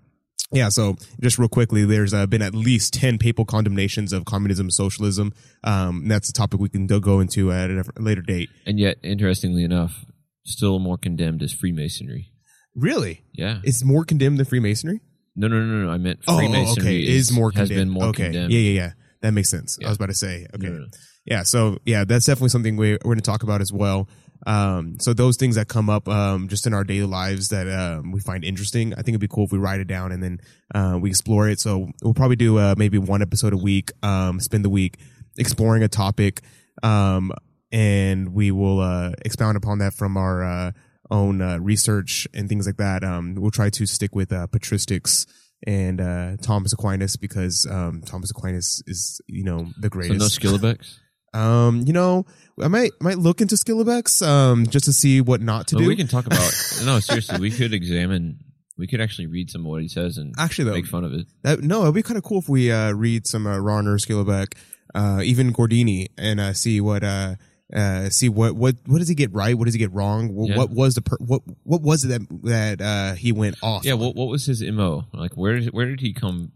yeah. 0.52 0.68
So 0.68 0.96
just 1.20 1.38
real 1.38 1.48
quickly, 1.48 1.84
there's 1.84 2.14
uh, 2.14 2.26
been 2.26 2.42
at 2.42 2.54
least 2.54 2.94
10 2.94 3.18
papal 3.18 3.44
condemnations 3.44 4.12
of 4.12 4.24
communism 4.24 4.66
and 4.66 4.72
socialism. 4.72 5.32
Um, 5.64 6.08
that's 6.08 6.28
a 6.28 6.32
topic 6.32 6.60
we 6.60 6.68
can 6.68 6.86
go- 6.86 7.20
into 7.20 7.52
at 7.52 7.70
a 7.70 7.84
later 7.98 8.22
date. 8.22 8.48
And 8.66 8.78
yet, 8.78 8.96
interestingly 9.02 9.64
enough, 9.64 10.04
still 10.44 10.78
more 10.78 10.96
condemned 10.96 11.42
is 11.42 11.52
Freemasonry. 11.52 12.32
Really? 12.74 13.22
Yeah. 13.32 13.58
It's 13.64 13.84
more 13.84 14.04
condemned 14.04 14.38
than 14.38 14.46
Freemasonry? 14.46 15.00
No, 15.36 15.48
no, 15.48 15.60
no, 15.60 15.84
no. 15.86 15.90
I 15.90 15.98
meant 15.98 16.20
Oh, 16.26 16.38
Freemasonry 16.38 16.82
okay. 17.02 17.02
Is, 17.06 17.32
more 17.32 17.50
has 17.52 17.68
condemned. 17.68 17.88
been 17.88 17.88
more 17.90 18.04
okay. 18.06 18.24
condemned. 18.24 18.52
Yeah, 18.52 18.60
yeah, 18.60 18.80
yeah. 18.80 18.92
That 19.22 19.32
makes 19.32 19.50
sense. 19.50 19.78
I 19.84 19.88
was 19.88 19.96
about 19.96 20.08
to 20.08 20.14
say. 20.14 20.46
Okay. 20.54 20.68
No, 20.68 20.78
no. 20.78 20.86
Yeah. 21.26 21.42
So 21.42 21.78
yeah, 21.84 22.04
that's 22.04 22.24
definitely 22.24 22.48
something 22.48 22.76
we, 22.76 22.92
we're 22.92 22.98
going 22.98 23.16
to 23.16 23.22
talk 23.22 23.42
about 23.42 23.60
as 23.60 23.72
well. 23.72 24.08
Um, 24.46 24.96
so 24.98 25.12
those 25.12 25.36
things 25.36 25.56
that 25.56 25.68
come 25.68 25.90
up, 25.90 26.08
um, 26.08 26.48
just 26.48 26.66
in 26.66 26.72
our 26.72 26.82
daily 26.84 27.06
lives 27.06 27.48
that, 27.48 27.68
um, 27.68 28.10
we 28.10 28.20
find 28.20 28.42
interesting, 28.42 28.94
I 28.94 28.96
think 28.96 29.08
it'd 29.08 29.20
be 29.20 29.28
cool 29.28 29.44
if 29.44 29.52
we 29.52 29.58
write 29.58 29.80
it 29.80 29.86
down 29.86 30.12
and 30.12 30.22
then, 30.22 30.38
uh, 30.74 30.98
we 30.98 31.10
explore 31.10 31.46
it. 31.50 31.60
So 31.60 31.90
we'll 32.02 32.14
probably 32.14 32.36
do, 32.36 32.58
uh, 32.58 32.74
maybe 32.78 32.96
one 32.96 33.20
episode 33.20 33.52
a 33.52 33.58
week, 33.58 33.92
um, 34.02 34.40
spend 34.40 34.64
the 34.64 34.70
week 34.70 34.96
exploring 35.36 35.82
a 35.82 35.88
topic. 35.88 36.40
Um, 36.82 37.32
and 37.70 38.32
we 38.32 38.50
will, 38.50 38.80
uh, 38.80 39.12
expound 39.22 39.58
upon 39.58 39.78
that 39.80 39.92
from 39.92 40.16
our, 40.16 40.42
uh, 40.42 40.72
own, 41.10 41.42
uh, 41.42 41.58
research 41.58 42.26
and 42.32 42.48
things 42.48 42.64
like 42.64 42.78
that. 42.78 43.04
Um, 43.04 43.34
we'll 43.34 43.50
try 43.50 43.68
to 43.68 43.84
stick 43.84 44.14
with, 44.14 44.32
uh, 44.32 44.46
patristics 44.46 45.26
and, 45.66 46.00
uh, 46.00 46.36
Thomas 46.42 46.72
Aquinas 46.72 47.16
because, 47.16 47.66
um, 47.70 48.02
Thomas 48.02 48.30
Aquinas 48.30 48.82
is, 48.86 49.20
you 49.26 49.44
know, 49.44 49.66
the 49.78 49.86
So 49.86 49.88
greatest. 49.90 50.42
no 50.42 50.50
Schillebeeckx? 50.50 50.98
Um, 51.32 51.84
you 51.86 51.92
know, 51.92 52.26
I 52.60 52.66
might 52.66 52.90
might 53.00 53.18
look 53.18 53.40
into 53.40 53.54
Schillebeeckx 53.54 54.26
um 54.26 54.66
just 54.66 54.86
to 54.86 54.92
see 54.92 55.20
what 55.20 55.40
not 55.40 55.68
to 55.68 55.76
do. 55.76 55.86
we 55.86 55.94
can 55.94 56.08
talk 56.08 56.26
about. 56.26 56.52
no, 56.84 56.98
seriously, 56.98 57.38
we 57.38 57.52
could 57.52 57.72
examine. 57.72 58.40
We 58.76 58.88
could 58.88 59.00
actually 59.00 59.28
read 59.28 59.48
some 59.48 59.60
of 59.60 59.68
what 59.68 59.80
he 59.80 59.86
says 59.86 60.16
and 60.18 60.34
Actually, 60.38 60.64
though, 60.64 60.72
make 60.74 60.86
fun 60.86 61.04
of 61.04 61.12
it. 61.12 61.26
that, 61.44 61.60
no, 61.62 61.82
it'd 61.82 61.94
be 61.94 62.02
kind 62.02 62.16
of 62.18 62.24
cool 62.24 62.40
if 62.40 62.48
we 62.48 62.72
uh 62.72 62.90
read 62.94 63.28
some 63.28 63.46
uh, 63.46 63.58
Rahner, 63.58 63.94
Schillebeeckx, 64.04 64.54
uh, 64.96 65.22
even 65.22 65.52
Guardini, 65.52 66.08
and 66.18 66.40
uh, 66.40 66.52
see 66.52 66.80
what 66.80 67.04
uh. 67.04 67.36
Uh, 67.74 68.10
see 68.10 68.28
what 68.28 68.56
what 68.56 68.74
what 68.86 68.98
does 68.98 69.08
he 69.08 69.14
get 69.14 69.32
right? 69.32 69.56
What 69.56 69.66
does 69.66 69.74
he 69.74 69.78
get 69.78 69.92
wrong? 69.92 70.34
What, 70.34 70.48
Yeah. 70.50 70.56
what 70.58 70.70
was 70.70 70.94
the 70.94 71.02
per- 71.02 71.18
what 71.20 71.42
what 71.62 71.82
was 71.82 72.04
it 72.04 72.08
that 72.08 72.42
that 72.42 72.80
uh 72.80 73.14
he 73.14 73.30
went 73.32 73.56
off? 73.62 73.84
Yeah. 73.84 73.92
on? 73.92 74.00
What 74.00 74.16
What 74.16 74.28
was 74.28 74.46
his 74.46 74.62
mo? 74.62 75.04
Like, 75.12 75.36
where 75.36 75.58
did 75.58 75.68
where 75.72 75.86
did 75.86 76.00
he 76.00 76.12
come? 76.12 76.52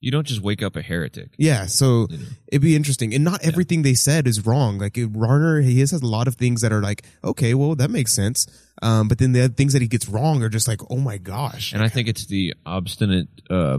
You 0.00 0.10
don't 0.10 0.26
just 0.26 0.42
wake 0.42 0.62
up 0.62 0.76
a 0.76 0.82
heretic. 0.82 1.30
Yeah, 1.38 1.66
so 1.66 2.06
You 2.10 2.18
know? 2.18 2.24
it'd 2.48 2.62
be 2.62 2.76
interesting. 2.76 3.14
And 3.14 3.24
not 3.24 3.42
everything 3.42 3.82
they 3.82 3.94
said 3.94 4.26
is 4.28 4.44
wrong. 4.44 4.78
Like 4.78 4.96
it- 4.98 5.12
Rahner, 5.12 5.64
he 5.64 5.80
has 5.80 5.92
a 5.92 6.04
lot 6.04 6.28
of 6.28 6.34
things 6.34 6.60
that 6.60 6.70
are 6.72 6.82
like, 6.82 7.02
okay, 7.24 7.54
well, 7.54 7.74
that 7.76 7.90
makes 7.90 8.12
sense. 8.12 8.46
Um, 8.82 9.08
but 9.08 9.18
then 9.18 9.32
the 9.32 9.48
things 9.48 9.72
that 9.72 9.80
he 9.82 9.88
gets 9.88 10.06
wrong 10.08 10.42
are 10.42 10.48
just 10.50 10.68
like, 10.68 10.80
oh 10.90 10.98
my 10.98 11.16
gosh. 11.18 11.72
And 11.72 11.82
I 11.82 11.88
think 11.88 12.08
it's 12.08 12.26
the 12.26 12.52
obstinate, 12.66 13.28
uh, 13.48 13.78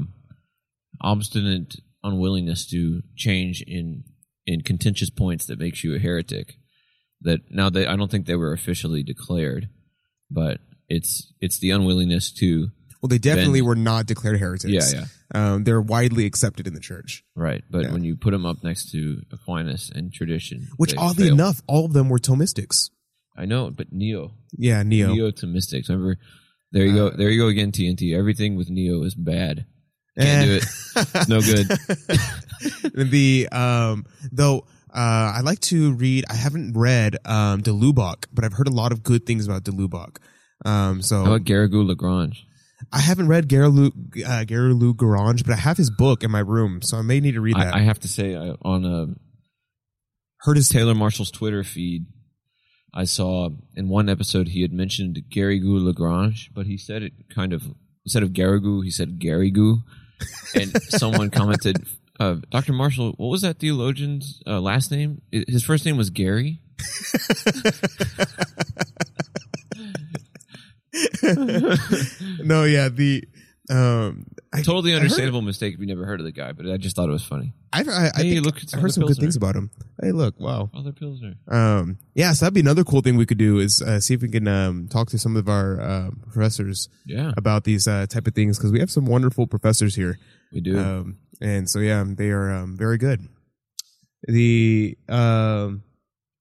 obstinate 1.01 1.75
unwillingness 2.03 2.65
to 2.71 3.01
change 3.15 3.61
in 3.61 4.03
in 4.47 4.61
contentious 4.61 5.11
points 5.11 5.45
that 5.45 5.59
makes 5.59 5.83
you 5.83 5.93
a 5.95 5.99
heretic. 5.99 6.55
That 7.21 7.41
now 7.51 7.69
they, 7.69 7.85
I 7.85 7.95
don't 7.95 8.09
think 8.09 8.25
they 8.25 8.35
were 8.35 8.53
officially 8.53 9.03
declared, 9.03 9.69
but 10.31 10.59
it's 10.89 11.31
it's 11.41 11.59
the 11.59 11.71
unwillingness 11.71 12.31
to 12.39 12.69
well, 13.01 13.09
they 13.09 13.17
definitely 13.19 13.59
then- 13.59 13.67
were 13.67 13.75
not 13.75 14.07
declared 14.07 14.39
heretics. 14.39 14.93
yeah 14.93 15.01
yeah 15.01 15.05
Um, 15.53 15.63
they're 15.65 15.81
widely 15.81 16.25
accepted 16.25 16.65
in 16.67 16.73
the 16.73 16.79
church. 16.79 17.23
right. 17.35 17.63
But 17.69 17.83
Yeah. 17.85 17.91
when 17.93 18.03
you 18.03 18.15
put 18.15 18.31
them 18.31 18.45
up 18.45 18.63
next 18.63 18.91
to 18.91 19.21
Aquinas 19.31 19.91
and 19.93 20.11
tradition, 20.13 20.67
Which, 20.77 20.95
oddly 20.97 21.25
fail. 21.25 21.33
enough, 21.33 21.61
all 21.67 21.85
of 21.85 21.93
them 21.93 22.07
were 22.09 22.17
Thomistics. 22.19 22.89
I 23.35 23.45
know, 23.45 23.69
but 23.69 23.91
neo 23.91 24.31
Yeah, 24.57 24.81
Neo. 24.83 25.13
neo 25.13 25.31
Thomistics. 25.31 25.89
Remember, 25.89 26.17
there 26.71 26.85
you 26.85 26.93
go, 26.93 27.09
there 27.11 27.29
you 27.29 27.39
go 27.41 27.47
again. 27.49 27.71
TNT. 27.71 28.15
Everything 28.17 28.55
with 28.55 28.69
neo 28.69 29.03
is 29.03 29.13
bad. 29.15 29.65
Can't 30.19 30.47
do 30.49 30.55
it. 30.55 31.29
No 31.29 31.41
good. 31.41 31.67
the 32.93 33.47
um, 33.51 34.05
though 34.31 34.65
uh, 34.93 35.33
I 35.35 35.41
like 35.41 35.59
to 35.61 35.93
read. 35.93 36.25
I 36.29 36.35
haven't 36.35 36.73
read 36.73 37.17
um 37.25 37.61
De 37.61 37.71
Lubac, 37.71 38.25
but 38.33 38.43
I've 38.43 38.53
heard 38.53 38.67
a 38.67 38.73
lot 38.73 38.91
of 38.91 39.03
good 39.03 39.25
things 39.25 39.45
about 39.45 39.63
De 39.63 39.71
Lubac. 39.71 40.17
Um, 40.65 41.01
so 41.01 41.23
How 41.23 41.35
about 41.35 41.45
Garrigou 41.45 41.85
Lagrange? 41.85 42.45
I 42.91 42.99
haven't 42.99 43.27
read 43.27 43.49
Garou 43.49 43.91
uh, 44.25 44.43
Garou 44.45 44.93
Garange, 44.93 45.43
but 45.43 45.53
I 45.53 45.57
have 45.57 45.77
his 45.77 45.89
book 45.89 46.23
in 46.23 46.31
my 46.31 46.39
room, 46.39 46.81
so 46.81 46.97
I 46.97 47.01
may 47.01 47.19
need 47.19 47.33
to 47.33 47.41
read 47.41 47.55
that. 47.55 47.73
I, 47.73 47.79
I 47.79 47.81
have 47.83 47.99
to 48.01 48.07
say, 48.07 48.35
I, 48.35 48.55
on 48.61 48.85
uh, 48.85 49.05
heard 50.41 50.57
his 50.57 50.69
Taylor 50.69 50.93
Marshall's 50.93 51.31
Twitter 51.31 51.63
feed, 51.63 52.05
I 52.93 53.05
saw 53.05 53.49
in 53.75 53.89
one 53.89 54.09
episode 54.09 54.49
he 54.49 54.61
had 54.61 54.71
mentioned 54.71 55.21
Garrigou 55.29 55.83
Lagrange, 55.83 56.51
but 56.53 56.65
he 56.65 56.77
said 56.77 57.03
it 57.03 57.13
kind 57.33 57.51
of 57.51 57.67
instead 58.05 58.23
of 58.23 58.29
Garrigou, 58.29 58.83
he 58.83 58.91
said 58.91 59.19
Garrigou, 59.19 59.79
and 60.55 60.81
someone 60.89 61.29
commented, 61.29 61.85
uh, 62.19 62.35
"Dr. 62.49 62.73
Marshall, 62.73 63.13
what 63.17 63.27
was 63.27 63.41
that 63.41 63.59
theologian's 63.59 64.41
uh, 64.45 64.59
last 64.59 64.91
name? 64.91 65.21
His 65.31 65.63
first 65.63 65.85
name 65.85 65.97
was 65.97 66.09
Gary." 66.09 66.61
no, 72.43 72.63
yeah, 72.63 72.89
the 72.89 73.23
um, 73.69 74.25
I, 74.53 74.61
Totally 74.61 74.95
understandable 74.95 75.41
mistake 75.41 75.73
if 75.73 75.79
you 75.79 75.87
never 75.87 76.05
heard 76.05 76.21
of 76.21 76.25
the 76.25 76.31
guy, 76.31 76.53
but 76.53 76.67
I 76.67 76.77
just 76.77 76.95
thought 76.95 77.09
it 77.09 77.11
was 77.11 77.25
funny. 77.25 77.53
I, 77.73 77.81
I, 77.81 78.11
I, 78.15 78.23
Hey, 78.23 78.39
look, 78.39 78.57
I 78.73 78.77
heard 78.77 78.93
some 78.93 79.05
good 79.05 79.17
things 79.17 79.35
about 79.35 79.55
him. 79.55 79.71
Hey, 80.01 80.13
look, 80.13 80.39
wow. 80.39 80.69
Other 80.73 80.93
Pilsner. 80.93 81.33
Um, 81.49 81.97
yeah, 82.15 82.31
so 82.31 82.45
that'd 82.45 82.53
be 82.53 82.61
another 82.61 82.85
cool 82.85 83.01
thing 83.01 83.17
we 83.17 83.25
could 83.25 83.37
do 83.37 83.59
is 83.59 83.81
uh, 83.81 83.99
see 83.99 84.13
if 84.13 84.21
we 84.21 84.29
can 84.29 84.47
um, 84.47 84.87
talk 84.87 85.09
to 85.09 85.19
some 85.19 85.35
of 85.35 85.49
our 85.49 85.81
uh, 85.81 86.09
professors 86.31 86.87
Yeah, 87.05 87.33
about 87.35 87.65
these 87.65 87.87
uh, 87.87 88.05
type 88.07 88.25
of 88.25 88.35
things 88.35 88.57
because 88.57 88.71
we 88.71 88.79
have 88.79 88.89
some 88.89 89.05
wonderful 89.05 89.47
professors 89.47 89.95
here. 89.95 90.17
we 90.53 90.61
do. 90.61 90.79
Um, 90.79 91.17
and 91.41 91.69
so 91.69 91.79
yeah, 91.79 92.03
they 92.05 92.29
are 92.29 92.51
um, 92.51 92.77
very 92.77 92.97
good. 92.97 93.27
The 94.23 94.97
um, 95.07 95.83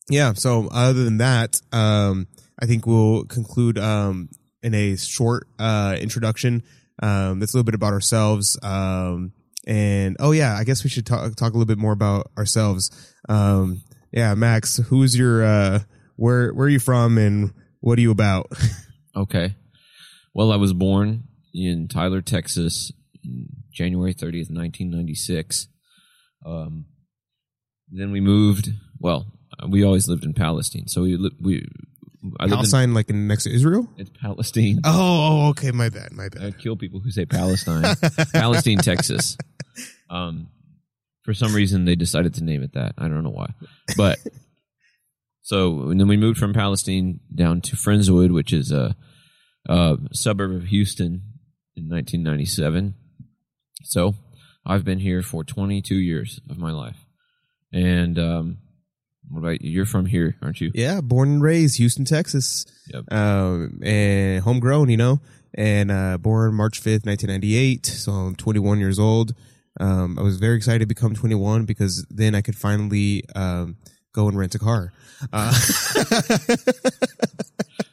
yeah. 0.08 0.32
So 0.34 0.68
other 0.72 1.04
than 1.04 1.18
that, 1.18 1.60
um, 1.72 2.26
I 2.60 2.66
think 2.66 2.86
we'll 2.86 3.24
conclude 3.24 3.78
um, 3.78 4.28
in 4.62 4.74
a 4.74 4.96
short 4.96 5.46
uh, 5.58 5.96
introduction. 6.00 6.62
Um, 7.02 7.40
that's 7.40 7.52
a 7.52 7.56
little 7.56 7.64
bit 7.64 7.74
about 7.74 7.92
ourselves. 7.92 8.58
Um, 8.62 9.32
and 9.66 10.16
oh 10.20 10.32
yeah, 10.32 10.56
I 10.56 10.64
guess 10.64 10.84
we 10.84 10.90
should 10.90 11.06
talk 11.06 11.34
talk 11.36 11.52
a 11.52 11.56
little 11.56 11.66
bit 11.66 11.78
more 11.78 11.92
about 11.92 12.30
ourselves. 12.38 13.14
Um, 13.28 13.82
yeah, 14.12 14.34
Max, 14.34 14.76
who's 14.76 15.16
your 15.18 15.44
uh, 15.44 15.80
where 16.16 16.52
where 16.54 16.66
are 16.66 16.70
you 16.70 16.78
from 16.78 17.18
and 17.18 17.52
what 17.80 17.98
are 17.98 18.02
you 18.02 18.10
about? 18.10 18.50
Okay. 19.16 19.54
Well, 20.34 20.52
I 20.52 20.56
was 20.56 20.74
born 20.74 21.24
in 21.54 21.88
Tyler, 21.88 22.20
Texas, 22.20 22.92
January 23.76 24.14
30th, 24.14 24.50
1996. 24.50 25.68
Um, 26.44 26.86
then 27.90 28.10
we 28.10 28.20
moved. 28.20 28.70
Well, 28.98 29.26
we 29.68 29.84
always 29.84 30.08
lived 30.08 30.24
in 30.24 30.32
Palestine, 30.32 30.88
so 30.88 31.02
we 31.02 31.30
we 31.40 31.68
I 32.40 32.44
lived 32.44 32.52
in 32.52 32.56
Palestine, 32.56 32.94
like 32.94 33.10
in 33.10 33.28
next 33.28 33.44
to 33.44 33.54
Israel? 33.54 33.88
it's 33.98 34.10
Palestine. 34.10 34.80
Oh, 34.84 34.90
oh, 35.44 35.48
okay, 35.50 35.70
my 35.70 35.90
bad, 35.90 36.12
my 36.12 36.28
bad. 36.28 36.42
I 36.42 36.50
kill 36.52 36.76
people 36.76 37.00
who 37.00 37.10
say 37.10 37.26
Palestine. 37.26 37.96
Palestine, 38.32 38.78
Texas. 38.78 39.36
Um, 40.08 40.48
for 41.24 41.34
some 41.34 41.54
reason, 41.54 41.84
they 41.84 41.96
decided 41.96 42.34
to 42.34 42.44
name 42.44 42.62
it 42.62 42.72
that. 42.72 42.94
I 42.96 43.08
don't 43.08 43.22
know 43.22 43.30
why, 43.30 43.50
but 43.96 44.18
so 45.42 45.90
and 45.90 46.00
then 46.00 46.08
we 46.08 46.16
moved 46.16 46.38
from 46.38 46.54
Palestine 46.54 47.20
down 47.34 47.60
to 47.62 47.76
Friendswood, 47.76 48.32
which 48.32 48.52
is 48.52 48.72
a, 48.72 48.96
a 49.68 49.98
suburb 50.12 50.52
of 50.52 50.64
Houston, 50.64 51.22
in 51.76 51.90
1997. 51.90 52.94
So 53.82 54.14
I've 54.64 54.84
been 54.84 54.98
here 54.98 55.22
for 55.22 55.44
22 55.44 55.94
years 55.94 56.40
of 56.50 56.58
my 56.58 56.72
life. 56.72 57.04
And 57.72 58.18
um, 58.18 58.58
what 59.28 59.40
about 59.40 59.60
you? 59.62 59.70
You're 59.70 59.86
from 59.86 60.06
here, 60.06 60.36
aren't 60.42 60.60
you? 60.60 60.70
Yeah, 60.74 61.00
born 61.00 61.28
and 61.28 61.42
raised 61.42 61.78
Houston, 61.78 62.04
Texas. 62.04 62.66
Yep. 62.92 63.12
Um, 63.12 63.80
and 63.82 64.42
homegrown, 64.42 64.88
you 64.88 64.96
know, 64.96 65.20
and 65.54 65.90
uh, 65.90 66.18
born 66.18 66.54
March 66.54 66.80
5th, 66.80 67.06
1998. 67.06 67.86
So 67.86 68.12
I'm 68.12 68.36
21 68.36 68.78
years 68.78 68.98
old. 68.98 69.34
Um, 69.78 70.18
I 70.18 70.22
was 70.22 70.38
very 70.38 70.56
excited 70.56 70.80
to 70.80 70.86
become 70.86 71.14
21 71.14 71.64
because 71.64 72.06
then 72.08 72.34
I 72.34 72.40
could 72.40 72.56
finally 72.56 73.24
um, 73.34 73.76
go 74.12 74.28
and 74.28 74.38
rent 74.38 74.54
a 74.54 74.58
car. 74.58 74.92
Uh, 75.32 75.52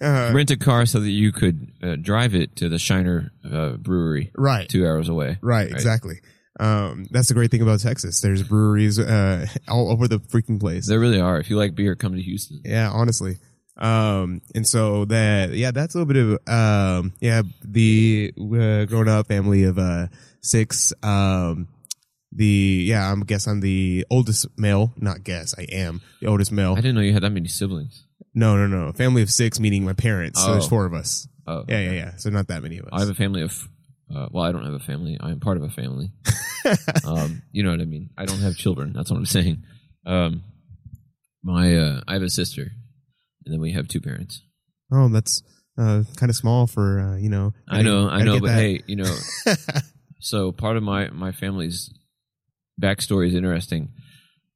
uh, 0.00 0.30
Rent 0.34 0.50
a 0.50 0.56
car 0.56 0.86
so 0.86 1.00
that 1.00 1.10
you 1.10 1.32
could 1.32 1.72
uh, 1.82 1.96
drive 1.96 2.34
it 2.34 2.56
to 2.56 2.68
the 2.68 2.78
Shiner 2.78 3.32
uh, 3.44 3.70
Brewery, 3.72 4.30
right. 4.34 4.68
two 4.68 4.86
hours 4.86 5.08
away. 5.08 5.38
Right, 5.40 5.70
exactly. 5.70 6.20
Um, 6.58 7.06
that's 7.10 7.28
the 7.28 7.34
great 7.34 7.50
thing 7.50 7.60
about 7.60 7.80
Texas. 7.80 8.20
There's 8.20 8.42
breweries 8.42 8.98
uh, 8.98 9.46
all 9.68 9.90
over 9.90 10.08
the 10.08 10.18
freaking 10.18 10.58
place. 10.58 10.88
There 10.88 10.98
really 10.98 11.20
are. 11.20 11.38
If 11.38 11.50
you 11.50 11.56
like 11.56 11.74
beer, 11.74 11.94
come 11.94 12.14
to 12.14 12.22
Houston. 12.22 12.62
Yeah, 12.64 12.90
honestly. 12.90 13.36
Um, 13.76 14.40
and 14.54 14.66
so 14.66 15.04
that, 15.04 15.50
yeah, 15.50 15.70
that's 15.70 15.94
a 15.94 15.98
little 15.98 16.10
bit 16.10 16.40
of, 16.48 16.48
um, 16.48 17.12
yeah, 17.20 17.42
the, 17.62 18.32
uh, 18.38 18.86
grown 18.86 19.06
up 19.06 19.28
family 19.28 19.64
of, 19.64 19.78
uh, 19.78 20.06
six, 20.40 20.94
um, 21.02 21.68
the, 22.32 22.84
yeah, 22.86 23.12
I'm 23.12 23.20
guess 23.20 23.46
I'm 23.46 23.60
the 23.60 24.06
oldest 24.08 24.46
male, 24.58 24.94
not 24.96 25.24
guess, 25.24 25.54
I 25.58 25.64
am 25.70 26.00
the 26.22 26.28
oldest 26.28 26.52
male. 26.52 26.72
I 26.72 26.76
didn't 26.76 26.94
know 26.94 27.02
you 27.02 27.12
had 27.12 27.22
that 27.22 27.32
many 27.32 27.48
siblings. 27.48 28.05
No, 28.36 28.56
no, 28.56 28.66
no. 28.66 28.92
Family 28.92 29.22
of 29.22 29.30
six, 29.30 29.58
meaning 29.58 29.84
my 29.84 29.94
parents. 29.94 30.40
So 30.40 30.52
there's 30.52 30.66
Oh. 30.66 30.68
four 30.68 30.84
of 30.84 30.92
us. 30.94 31.26
Oh, 31.46 31.64
Yeah, 31.68 31.80
yeah, 31.80 31.92
yeah. 31.92 32.16
So 32.16 32.30
not 32.30 32.48
that 32.48 32.62
many 32.62 32.76
of 32.78 32.84
us. 32.84 32.90
I 32.92 33.00
have 33.00 33.08
a 33.08 33.14
family 33.14 33.42
of. 33.42 33.68
Uh, 34.14 34.28
well, 34.30 34.44
I 34.44 34.52
don't 34.52 34.64
have 34.64 34.74
a 34.74 34.78
family. 34.78 35.16
I 35.18 35.30
am 35.32 35.40
part 35.40 35.56
of 35.56 35.62
a 35.64 35.70
family. 35.70 36.12
um, 37.04 37.42
you 37.50 37.64
know 37.64 37.70
what 37.70 37.80
I 37.80 37.86
mean. 37.86 38.10
I 38.16 38.24
don't 38.26 38.38
have 38.40 38.54
children. 38.56 38.92
That's 38.92 39.10
what 39.10 39.16
I'm 39.16 39.26
saying. 39.26 39.64
Um, 40.04 40.44
my 41.42 41.76
uh, 41.76 42.00
I 42.06 42.12
have 42.12 42.22
a 42.22 42.30
sister, 42.30 42.62
and 43.44 43.52
then 43.54 43.60
we 43.60 43.72
have 43.72 43.88
two 43.88 44.00
parents. 44.00 44.42
oh, 44.92 45.08
that's, 45.08 45.42
uh, 45.78 46.02
kind 46.16 46.30
of 46.30 46.36
small 46.36 46.66
for, 46.68 47.00
uh, 47.00 47.16
you 47.16 47.28
know. 47.28 47.52
I 47.68 47.82
know, 47.82 48.06
I 48.08 48.18
gotta 48.18 48.24
know, 48.24 48.32
get 48.34 48.42
but 48.42 48.46
that. 48.48 48.58
hey, 48.60 48.82
you 48.86 48.96
know. 48.96 49.16
so 50.20 50.52
part 50.52 50.76
of 50.76 50.82
my 50.82 51.08
my 51.10 51.32
family's 51.32 51.92
backstory 52.80 53.28
is 53.28 53.34
interesting. 53.34 53.88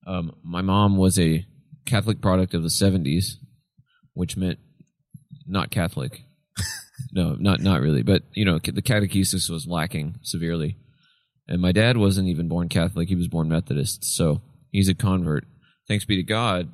Um, 0.06 0.34
my 0.44 0.62
mom 0.62 0.96
was 0.96 1.18
a 1.18 1.44
Catholic 1.87 2.20
product 2.20 2.54
of 2.54 2.62
the 2.62 2.68
'70s, 2.68 3.34
which 4.14 4.37
meant 4.37 4.59
not 5.47 5.71
Catholic. 5.71 6.23
no, 7.12 7.37
not 7.38 7.61
not 7.61 7.81
really, 7.81 8.02
but 8.02 8.23
you 8.35 8.45
know, 8.45 8.59
the 8.59 8.83
catechesis 8.83 9.50
was 9.50 9.67
lacking 9.67 10.17
severely. 10.23 10.76
And 11.49 11.61
my 11.61 11.73
dad 11.73 11.97
wasn't 11.97 12.29
even 12.29 12.49
born 12.49 12.69
Catholic; 12.69 13.09
he 13.09 13.17
was 13.17 13.29
born 13.29 13.49
Methodist, 13.49 14.05
so 14.05 14.43
he's 14.71 14.88
a 14.88 14.95
convert. 14.95 15.45
Thanks 15.88 16.05
be 16.05 16.17
to 16.17 16.23
God. 16.23 16.69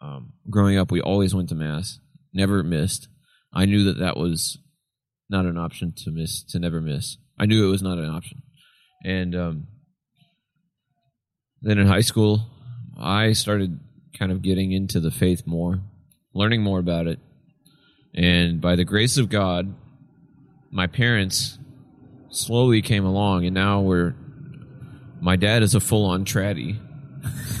Um, 0.00 0.32
growing 0.48 0.78
up, 0.78 0.90
we 0.90 1.00
always 1.00 1.34
went 1.34 1.48
to 1.50 1.54
mass, 1.54 1.98
never 2.32 2.62
missed. 2.62 3.08
I 3.52 3.64
knew 3.66 3.84
that 3.84 3.98
that 3.98 4.16
was 4.16 4.58
not 5.28 5.46
an 5.46 5.58
option 5.58 5.92
to 6.04 6.10
miss, 6.10 6.42
to 6.44 6.58
never 6.58 6.80
miss. 6.80 7.16
I 7.38 7.46
knew 7.46 7.66
it 7.66 7.70
was 7.70 7.82
not 7.82 7.98
an 7.98 8.08
option. 8.08 8.42
And 9.04 9.34
um, 9.34 9.66
then 11.62 11.78
in 11.78 11.86
high 11.86 12.00
school, 12.00 12.46
I 12.98 13.32
started 13.32 13.80
kind 14.18 14.32
of 14.32 14.42
getting 14.42 14.72
into 14.72 15.00
the 15.00 15.10
faith 15.10 15.46
more, 15.46 15.80
learning 16.34 16.62
more 16.62 16.78
about 16.78 17.06
it. 17.06 17.18
And 18.14 18.60
by 18.60 18.76
the 18.76 18.84
grace 18.84 19.18
of 19.18 19.28
God, 19.28 19.74
my 20.70 20.86
parents 20.86 21.58
slowly 22.30 22.82
came 22.82 23.04
along, 23.04 23.44
and 23.44 23.54
now 23.54 23.80
we're. 23.80 24.14
My 25.20 25.36
dad 25.36 25.62
is 25.62 25.74
a 25.74 25.80
full 25.80 26.06
on 26.06 26.24
traddy. 26.24 26.78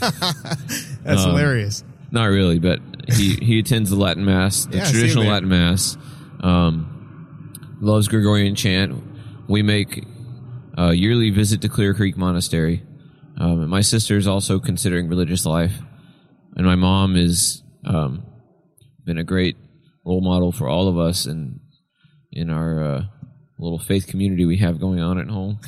That's 0.00 1.22
Um, 1.24 1.30
hilarious. 1.30 1.84
Not 2.10 2.24
really, 2.24 2.58
but 2.58 2.80
he, 3.08 3.34
he 3.34 3.58
attends 3.58 3.90
the 3.90 3.96
Latin 3.96 4.24
Mass, 4.24 4.64
the 4.64 4.76
Yeah, 4.78 4.90
traditional. 4.90 5.24
Latin 5.26 5.48
Mass. 5.48 5.96
Um, 6.40 7.76
loves 7.80 8.08
Gregorian 8.08 8.54
chant. 8.54 9.02
We 9.48 9.62
make 9.62 10.04
a 10.78 10.92
yearly 10.94 11.30
visit 11.30 11.60
to 11.62 11.68
Clear 11.68 11.92
Creek 11.94 12.16
Monastery. 12.16 12.82
Um, 13.36 13.60
and 13.62 13.68
my 13.70 13.80
sister 13.82 14.16
is 14.16 14.26
also 14.26 14.58
considering 14.58 15.08
religious 15.08 15.44
life, 15.46 15.74
and 16.56 16.66
my 16.66 16.74
mom 16.76 17.16
is 17.16 17.62
um, 17.84 18.22
been 19.04 19.18
a 19.18 19.24
great 19.24 19.56
role 20.04 20.20
model 20.20 20.52
for 20.52 20.68
all 20.68 20.88
of 20.88 20.98
us 20.98 21.26
and 21.26 21.60
in 22.32 22.50
our 22.50 22.82
uh, 22.82 23.02
little 23.58 23.78
faith 23.78 24.06
community 24.06 24.44
we 24.44 24.56
have 24.58 24.80
going 24.80 25.00
on 25.00 25.18
at 25.18 25.28
home. 25.28 25.58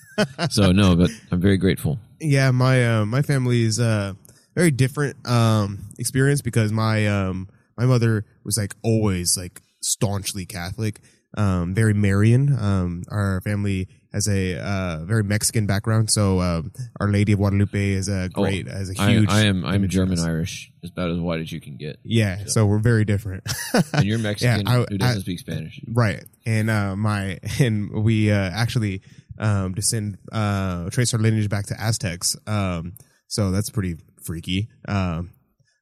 so 0.50 0.72
no, 0.72 0.96
but 0.96 1.10
I'm 1.30 1.40
very 1.40 1.56
grateful. 1.56 1.98
Yeah, 2.20 2.50
my 2.50 2.98
uh, 2.98 3.06
my 3.06 3.22
family 3.22 3.62
is 3.62 3.80
uh 3.80 4.14
very 4.54 4.70
different 4.70 5.26
um 5.26 5.90
experience 5.98 6.42
because 6.42 6.72
my 6.72 7.06
um 7.06 7.48
my 7.76 7.86
mother 7.86 8.24
was 8.44 8.56
like 8.56 8.74
always 8.82 9.36
like 9.36 9.60
staunchly 9.80 10.46
Catholic, 10.46 11.00
um 11.36 11.74
very 11.74 11.94
Marian. 11.94 12.56
Um 12.58 13.02
our 13.10 13.40
family 13.42 13.88
has 14.12 14.28
a 14.28 14.58
uh 14.58 15.04
very 15.04 15.24
Mexican 15.24 15.66
background, 15.66 16.10
so 16.10 16.40
um 16.40 16.72
Our 17.00 17.08
Lady 17.08 17.32
of 17.32 17.38
Guadalupe 17.38 17.92
is 17.92 18.08
a 18.08 18.24
Oh, 18.34 18.42
great 18.42 18.68
as 18.68 18.90
a 18.90 19.00
I, 19.00 19.10
huge 19.12 19.30
I 19.30 19.42
am 19.46 19.64
I'm 19.64 19.88
German. 19.88 20.18
Irish, 20.18 20.70
about 20.84 21.10
as 21.10 21.18
white 21.18 21.40
as 21.40 21.50
you 21.52 21.60
can 21.60 21.76
get. 21.76 21.98
Yeah, 22.04 22.44
so 22.46 22.66
we're 22.66 22.78
very 22.78 23.04
different. 23.04 23.44
And 23.94 24.04
you're 24.04 24.18
Mexican 24.18 24.66
I- 24.68 24.84
who 24.88 24.98
doesn't 24.98 25.18
I- 25.18 25.20
speak 25.20 25.38
Spanish. 25.38 25.80
Right. 25.88 26.22
And 26.46 26.68
uh 26.70 26.94
my 26.96 27.38
and 27.58 27.90
we 28.04 28.30
uh 28.30 28.50
actually 28.52 29.02
um 29.38 29.72
descend 29.74 30.18
uh 30.30 30.90
trace 30.90 31.14
our 31.14 31.20
lineage 31.20 31.48
back 31.48 31.66
to 31.66 31.80
Aztecs. 31.80 32.36
Um 32.46 32.94
so 33.28 33.50
that's 33.50 33.70
pretty 33.70 33.96
freaky. 34.22 34.68
Um 34.86 35.30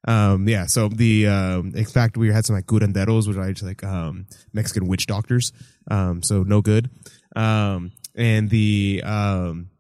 um 0.07 0.49
yeah, 0.49 0.67
so 0.67 0.89
the 0.89 1.27
um 1.27 1.73
in 1.75 1.85
fact 1.85 2.17
we 2.17 2.33
had 2.33 2.47
some 2.47 2.57
like 2.57 2.67
curanderos 2.67 3.27
which 3.29 3.37
are 3.37 3.53
just 3.53 3.65
like 3.67 3.83
um 3.85 4.27
Mexican 4.53 4.87
witch 4.87 5.07
doctors. 5.07 5.53
Um 5.91 6.23
so 6.23 6.43
no 6.45 6.63
good. 6.63 6.89
Um 7.37 7.93
and 8.15 8.49
the 8.51 9.03
um 9.05 9.71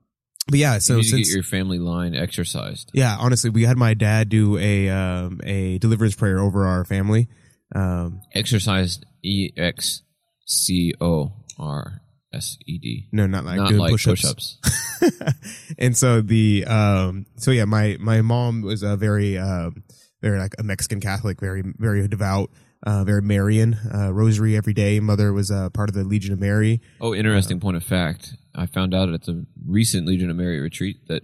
but 0.49 0.59
yeah, 0.59 0.79
so 0.79 0.97
you 0.97 1.03
since 1.05 1.29
get 1.29 1.35
your 1.35 1.45
family 1.45 1.79
line 1.79 2.14
exercised. 2.14 2.90
yeah, 2.93 3.16
honestly, 3.21 3.51
we 3.51 3.64
had 3.64 3.77
my 3.77 3.95
dad 3.95 4.29
do 4.29 4.59
a 4.59 4.88
um 4.88 5.40
a 5.45 5.79
deliverance 5.79 6.14
prayer 6.16 6.40
over 6.40 6.66
our 6.66 6.85
family. 6.85 7.29
Um 7.75 8.21
Exercised 8.35 9.07
E 9.23 9.51
X 9.57 10.03
C 10.47 10.93
O 11.01 11.33
R 11.59 12.01
S 12.33 12.57
E 12.66 12.79
D. 12.79 13.09
no, 13.12 13.27
not 13.27 13.45
like 13.45 13.59
Not 13.59 13.73
like 13.75 13.90
push-ups. 13.93 14.59
push-ups. 14.62 15.75
and 15.79 15.97
so 15.97 16.21
the 16.21 16.64
um 16.66 17.27
so 17.37 17.51
yeah 17.53 17.64
my 17.64 17.97
my 18.01 18.23
mom 18.23 18.62
was 18.62 18.83
a 18.83 18.97
very 18.97 19.38
um 19.38 19.85
very 20.21 20.38
like 20.38 20.55
a 20.59 20.62
mexican 20.62 21.01
catholic 21.01 21.40
very 21.40 21.62
very 21.79 22.07
devout 22.07 22.51
uh 22.87 23.05
very 23.05 23.21
marian 23.23 23.77
uh 23.95 24.11
rosary 24.12 24.57
every 24.57 24.73
day 24.73 25.01
mother 25.01 25.33
was 25.33 25.51
uh 25.51 25.69
part 25.71 25.88
of 25.88 25.95
the 25.95 26.03
legion 26.05 26.33
of 26.33 26.38
mary 26.40 26.81
Oh, 27.01 27.14
interesting 27.14 27.61
point 27.61 27.77
of 27.77 27.85
fact. 27.85 28.35
I 28.55 28.66
found 28.66 28.95
out 28.95 29.09
at 29.11 29.23
the 29.25 29.47
recent 29.66 30.07
Legion 30.09 30.29
of 30.29 30.37
Mary 30.37 30.59
retreat 30.61 30.97
that 31.09 31.23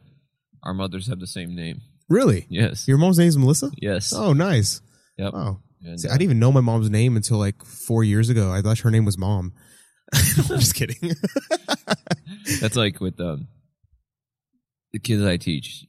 our 0.62 0.72
mothers 0.74 1.08
have 1.08 1.18
the 1.18 1.26
same 1.26 1.54
name. 1.56 1.80
really 2.08 2.46
Yes. 2.48 2.86
your 2.86 2.98
mom's 2.98 3.18
name 3.18 3.28
is 3.28 3.36
melissa 3.38 3.70
yes. 3.80 4.12
oh 4.14 4.32
nice 4.32 4.80
Yep. 5.18 5.32
oh 5.34 5.60
And, 5.82 6.00
See, 6.00 6.08
i 6.08 6.12
didn't 6.12 6.22
even 6.22 6.38
know 6.38 6.52
my 6.52 6.60
mom's 6.60 6.90
name 6.90 7.16
until 7.16 7.38
like 7.38 7.64
four 7.64 8.04
years 8.04 8.28
ago 8.30 8.52
i 8.52 8.60
thought 8.62 8.78
her 8.80 8.90
name 8.90 9.04
was 9.04 9.16
mom 9.18 9.52
i'm 10.14 10.58
just 10.60 10.74
kidding 10.74 10.96
That's 12.60 12.76
like 12.76 13.00
with 13.00 13.18
um, 13.20 13.48
the 14.92 15.00
kids 15.00 15.24
I 15.24 15.36
teach. 15.36 15.84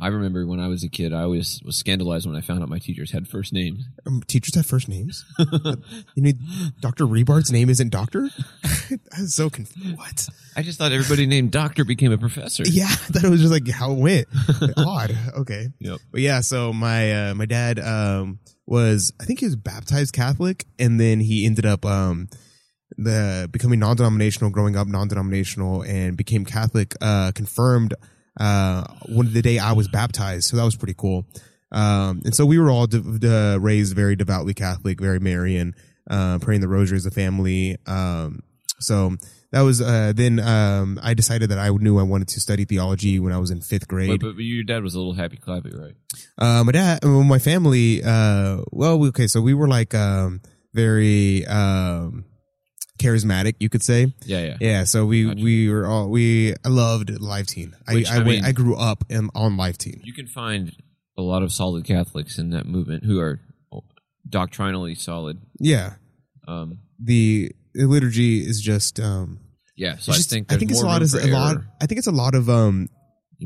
I 0.00 0.08
remember 0.08 0.46
when 0.46 0.58
I 0.60 0.68
was 0.68 0.82
a 0.82 0.88
kid, 0.88 1.12
I 1.12 1.22
always 1.22 1.60
was 1.64 1.76
scandalized 1.76 2.26
when 2.26 2.34
I 2.34 2.40
found 2.40 2.62
out 2.62 2.68
my 2.70 2.78
teachers 2.78 3.10
had 3.12 3.28
first 3.28 3.52
names. 3.52 3.84
um, 4.06 4.22
teachers 4.26 4.54
have 4.54 4.64
first 4.66 4.88
names 4.88 5.24
you 5.38 6.22
need 6.22 6.38
dr 6.80 7.04
rebard's 7.06 7.52
name 7.52 7.68
isn't 7.68 7.90
doctor 7.90 8.28
that's 9.10 9.36
so 9.36 9.50
confused. 9.50 9.96
what 9.98 10.28
I 10.56 10.62
just 10.62 10.78
thought 10.78 10.90
everybody 10.92 11.26
named 11.26 11.52
Doctor 11.52 11.84
became 11.84 12.10
a 12.10 12.18
professor. 12.18 12.64
Yeah, 12.66 12.84
I 12.90 12.94
thought 13.12 13.24
it 13.24 13.30
was 13.30 13.40
just 13.40 13.52
like 13.52 13.68
how 13.68 13.92
it 13.92 13.98
went. 13.98 14.26
Odd. 14.76 15.16
Okay. 15.38 15.68
Yep. 15.78 15.98
But 16.10 16.20
yeah, 16.22 16.40
so 16.40 16.72
my 16.72 17.30
uh, 17.30 17.34
my 17.34 17.46
dad 17.46 17.78
um 17.78 18.40
was 18.66 19.12
I 19.20 19.24
think 19.24 19.38
he 19.38 19.46
was 19.46 19.54
baptized 19.56 20.12
Catholic 20.12 20.66
and 20.78 20.98
then 20.98 21.20
he 21.20 21.46
ended 21.46 21.66
up 21.66 21.86
um 21.86 22.28
the 22.98 23.48
becoming 23.52 23.78
non-denominational, 23.78 24.50
growing 24.50 24.76
up 24.76 24.88
non-denominational 24.88 25.82
and 25.82 26.16
became 26.16 26.44
Catholic 26.44 26.94
uh 27.00 27.30
confirmed 27.32 27.94
uh 28.38 28.84
one 29.06 29.26
of 29.26 29.32
the 29.32 29.42
day 29.42 29.58
I 29.58 29.72
was 29.72 29.88
baptized. 29.88 30.48
So 30.48 30.56
that 30.56 30.64
was 30.64 30.76
pretty 30.76 30.94
cool. 30.96 31.26
Um 31.72 32.22
and 32.24 32.34
so 32.34 32.46
we 32.46 32.58
were 32.58 32.70
all 32.70 32.86
de- 32.86 33.18
de- 33.18 33.58
raised 33.60 33.94
very 33.94 34.16
devoutly 34.16 34.54
Catholic, 34.54 35.00
very 35.00 35.18
Marian, 35.18 35.74
uh 36.08 36.38
praying 36.40 36.60
the 36.60 36.68
rosary 36.68 36.96
as 36.96 37.06
a 37.06 37.10
family. 37.10 37.76
Um 37.86 38.42
so 38.78 39.16
that 39.52 39.62
was 39.62 39.80
uh 39.82 40.12
then 40.14 40.38
um 40.38 40.98
I 41.02 41.14
decided 41.14 41.50
that 41.50 41.58
I 41.58 41.70
knew 41.70 41.98
I 41.98 42.04
wanted 42.04 42.28
to 42.28 42.40
study 42.40 42.64
theology 42.64 43.18
when 43.18 43.32
I 43.32 43.38
was 43.38 43.50
in 43.50 43.60
5th 43.60 43.88
grade. 43.88 44.20
But, 44.20 44.26
but, 44.28 44.36
but 44.36 44.44
your 44.44 44.62
dad 44.64 44.82
was 44.82 44.94
a 44.94 44.98
little 44.98 45.14
happy 45.14 45.36
clappy, 45.38 45.72
right? 45.76 45.94
Uh, 46.38 46.62
my 46.64 46.72
dad, 46.72 47.00
well, 47.02 47.24
my 47.24 47.38
family, 47.38 48.02
uh, 48.02 48.62
well, 48.70 49.04
okay, 49.06 49.26
so 49.26 49.40
we 49.40 49.52
were 49.54 49.68
like, 49.68 49.94
um, 49.94 50.40
very, 50.72 51.44
um, 51.46 52.24
charismatic, 53.00 53.54
you 53.60 53.68
could 53.68 53.82
say. 53.82 54.12
Yeah, 54.24 54.42
yeah. 54.42 54.56
Yeah, 54.60 54.84
so 54.84 55.06
we 55.06 55.24
Gotcha. 55.24 55.42
we 55.42 55.68
were 55.72 55.86
all 55.86 56.08
we 56.10 56.54
I 56.64 56.68
loved 56.68 57.08
Life 57.20 57.46
Teen. 57.46 57.74
I 57.88 57.94
Which, 57.94 58.08
I, 58.10 58.14
I 58.14 58.18
went- 58.18 58.28
mean- 58.28 58.44
I 58.44 58.52
grew 58.52 58.76
up 58.76 59.04
in, 59.08 59.30
on 59.34 59.56
Life 59.56 59.78
Teen. 59.78 60.00
You 60.04 60.12
can 60.14 60.26
find 60.26 60.72
a 61.18 61.22
lot 61.22 61.42
of 61.42 61.52
solid 61.52 61.84
Catholics 61.84 62.38
in 62.38 62.50
that 62.50 62.66
movement 62.66 63.04
who 63.04 63.18
are 63.20 63.40
doctrinally 64.28 64.94
solid. 64.94 65.38
Yeah, 65.58 65.94
Um, 66.46 66.78
the, 67.02 67.52
liturgy 67.74 68.40
is 68.46 68.60
just 68.60 68.98
um. 69.00 69.40
yeah, 69.76 69.96
so 69.98 70.12
I 70.12 70.16
just- 70.16 70.30
think 70.30 70.52
I 70.52 70.56
think 70.56 70.70
it's 70.70 70.82
a 70.82 70.86
lot 70.86 71.02
of 71.02 71.12
a 71.14 71.26
lot. 71.28 71.56
I 71.80 71.86
think 71.86 71.98
it's 71.98 72.06
a 72.06 72.12
lot 72.12 72.34
of 72.34 72.48
um 72.48 72.88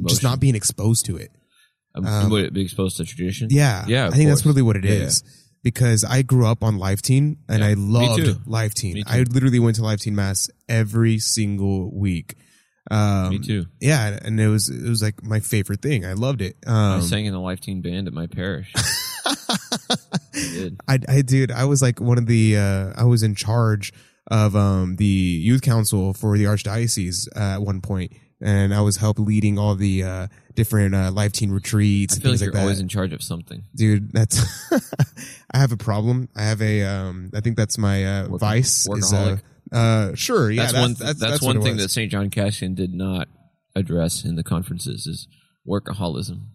just 0.09 0.23
not 0.23 0.41
being 0.41 0.55
exposed 0.57 1.07
to 1.07 1.17
it. 1.17 1.31
Um, 1.97 2.05
um, 2.07 2.31
would 2.31 2.45
it 2.45 2.53
be 2.53 2.63
exposed 2.63 2.97
to 2.97 3.05
tradition? 3.05 3.49
Yeah, 3.51 3.85
Yeah, 3.87 4.09
I 4.09 4.11
think 4.11 4.29
that's 4.29 4.45
really 4.45 4.63
what 4.63 4.75
it 4.77 4.85
Yeah, 4.85 5.07
is. 5.07 5.23
Because 5.65 6.05
I 6.05 6.23
grew 6.23 6.47
up 6.47 6.63
on 6.63 6.79
Life 6.79 7.03
Teen 7.03 7.39
and 7.49 7.61
Yeah, 7.61 7.69
I 7.69 7.75
loved. 7.75 8.47
Life 8.47 8.75
Teen. 8.75 9.03
I 9.07 9.23
literally 9.23 9.59
went 9.59 9.77
to 9.77 9.83
Life 9.83 9.99
Teen 10.01 10.15
Mass 10.15 10.49
every 10.69 11.19
single 11.19 11.91
week. 11.93 12.37
Um, 12.91 13.31
Me 13.31 13.39
too. 13.39 13.65
Yeah, 13.81 14.19
and 14.23 14.39
it 14.39 14.49
was 14.49 14.69
it 14.69 14.87
was 14.87 15.03
like 15.03 15.23
my 15.25 15.41
favorite 15.41 15.81
thing. 15.81 16.05
I 16.05 16.13
loved 16.13 16.43
it. 16.43 16.57
I 16.67 16.97
Um, 16.97 17.03
sang 17.03 17.25
in 17.25 17.33
the 17.33 17.41
Life 17.41 17.61
Teen 17.61 17.81
band 17.81 18.07
at 18.07 18.13
my 18.13 18.27
parish. 18.27 18.71
I 19.27 19.57
did. 20.33 20.81
I, 20.87 20.99
I 21.09 21.23
dude, 21.23 21.51
I 21.51 21.65
was 21.65 21.81
like 21.83 22.01
one 22.01 22.19
of 22.19 22.27
the 22.27 22.57
uh, 22.59 22.93
I 22.97 23.05
was 23.05 23.23
in 23.23 23.35
charge 23.35 23.93
of 24.31 24.55
um 24.57 24.97
the 24.97 25.05
youth 25.07 25.63
council 25.63 26.13
for 26.15 26.37
the 26.37 26.45
archdiocese 26.45 27.27
uh, 27.37 27.55
at 27.57 27.63
one 27.63 27.81
point, 27.81 28.13
and 28.41 28.75
I 28.75 28.83
was 28.83 28.97
help 28.99 29.19
leading 29.19 29.59
all 29.59 29.75
the 29.77 30.03
uh, 30.03 30.27
different 30.55 30.95
uh, 30.95 31.11
life 31.11 31.33
teen 31.33 31.51
retreats 31.51 32.17
I 32.17 32.21
feel 32.21 32.31
like 32.33 32.41
you're 32.41 32.49
like 32.49 32.55
that. 32.55 32.61
always 32.63 32.81
in 32.81 32.89
charge 32.89 33.13
of 33.13 33.23
something. 33.23 33.65
dude, 33.75 34.13
that's 34.13 34.41
I 35.53 35.59
have 35.59 35.73
a 35.73 35.77
problem. 35.77 36.29
I 36.37 36.43
have 36.43 36.63
a 36.63 36.83
um 36.85 37.31
I 37.35 37.41
think 37.41 37.57
that's 37.57 37.79
my 37.79 38.05
uh, 38.05 38.29
Work- 38.29 38.41
vice 38.41 38.89
is 38.89 39.13
uh, 39.13 39.17
workaholic? 39.17 39.43
uh 39.73 40.15
sure 40.15 40.51
yeah 40.51 40.63
that's, 40.63 40.73
that's, 40.73 40.83
one. 40.83 40.95
that's, 40.95 41.21
That's, 41.21 41.43
what 41.43 41.57
one 41.57 41.65
thing 41.65 41.77
that 41.79 41.91
St. 41.91 42.11
John 42.11 42.31
Cassian 42.31 42.75
did 42.75 42.93
not 42.95 43.29
address 43.75 44.25
in 44.25 44.37
the 44.37 44.45
conferences 44.45 45.07
is 45.07 45.27
workaholism. 45.67 46.47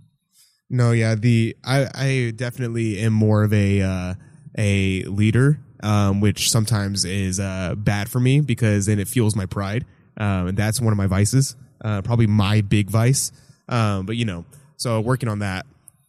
No, 0.70 0.92
yeah, 0.92 1.16
the 1.16 1.56
I 1.64 1.88
I 1.96 2.34
definitely 2.36 3.00
am 3.00 3.14
more 3.14 3.44
of 3.44 3.52
a 3.54 3.82
uh, 3.82 4.14
a 4.58 5.04
leader, 5.06 5.60
um, 5.82 6.22
which 6.22 6.52
sometimes 6.52 7.06
is 7.06 7.40
uh, 7.40 7.74
bad 7.76 8.08
for 8.08 8.20
me 8.20 8.42
because 8.42 8.86
then 8.86 9.00
it 9.00 9.08
fuels 9.08 9.36
my 9.36 9.48
pride, 9.48 9.86
um, 10.18 10.48
and 10.50 10.58
that's 10.58 10.80
one 10.80 10.94
of 10.94 10.98
my 10.98 11.08
vices, 11.08 11.56
uh, 11.84 12.04
probably 12.04 12.28
my 12.28 12.62
big 12.62 12.90
vice. 12.92 13.32
Um, 13.70 14.06
but 14.06 14.18
you 14.18 14.26
know, 14.26 14.44
so 14.76 15.00
working 15.00 15.30
on 15.30 15.40
that, 15.40 15.66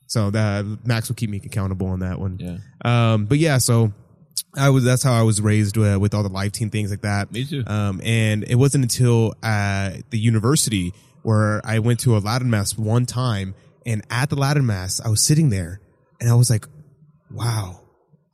so 0.07 0.31
that 0.31 0.65
Max 0.85 1.09
will 1.09 1.15
keep 1.15 1.31
me 1.31 1.41
accountable 1.45 1.87
on 1.89 2.01
that 2.01 2.19
one. 2.19 2.39
Yeah, 2.41 2.57
Um, 2.85 3.27
but 3.27 3.39
yeah, 3.39 3.59
so 3.59 3.93
I 4.57 4.71
was 4.71 4.83
that's 4.83 5.03
how 5.03 5.13
I 5.13 5.23
was 5.23 5.41
raised 5.41 5.79
uh, 5.79 5.99
with 6.01 6.15
all 6.15 6.23
the 6.23 6.29
life 6.29 6.53
teen 6.53 6.71
things 6.71 6.91
like 6.91 7.03
that. 7.03 7.31
me 7.31 7.45
too. 7.45 7.63
Um, 7.67 8.01
and 8.05 8.45
it 8.45 8.57
wasn't 8.57 8.85
until 8.85 9.35
at 9.43 10.11
the 10.11 10.19
university 10.19 10.93
where 11.23 11.61
I 11.65 11.79
went 11.81 12.01
to 12.01 12.17
a 12.17 12.19
Latin 12.19 12.51
mass 12.51 12.77
one 12.77 13.07
time, 13.07 13.55
and 13.87 14.03
at 14.11 14.31
the 14.31 14.37
Latin 14.37 14.67
mass, 14.67 15.01
I 15.05 15.09
was 15.09 15.21
sitting 15.21 15.51
there, 15.51 15.81
and 16.21 16.31
I 16.31 16.35
was 16.35 16.51
like, 16.51 16.67
"Wow, 17.31 17.81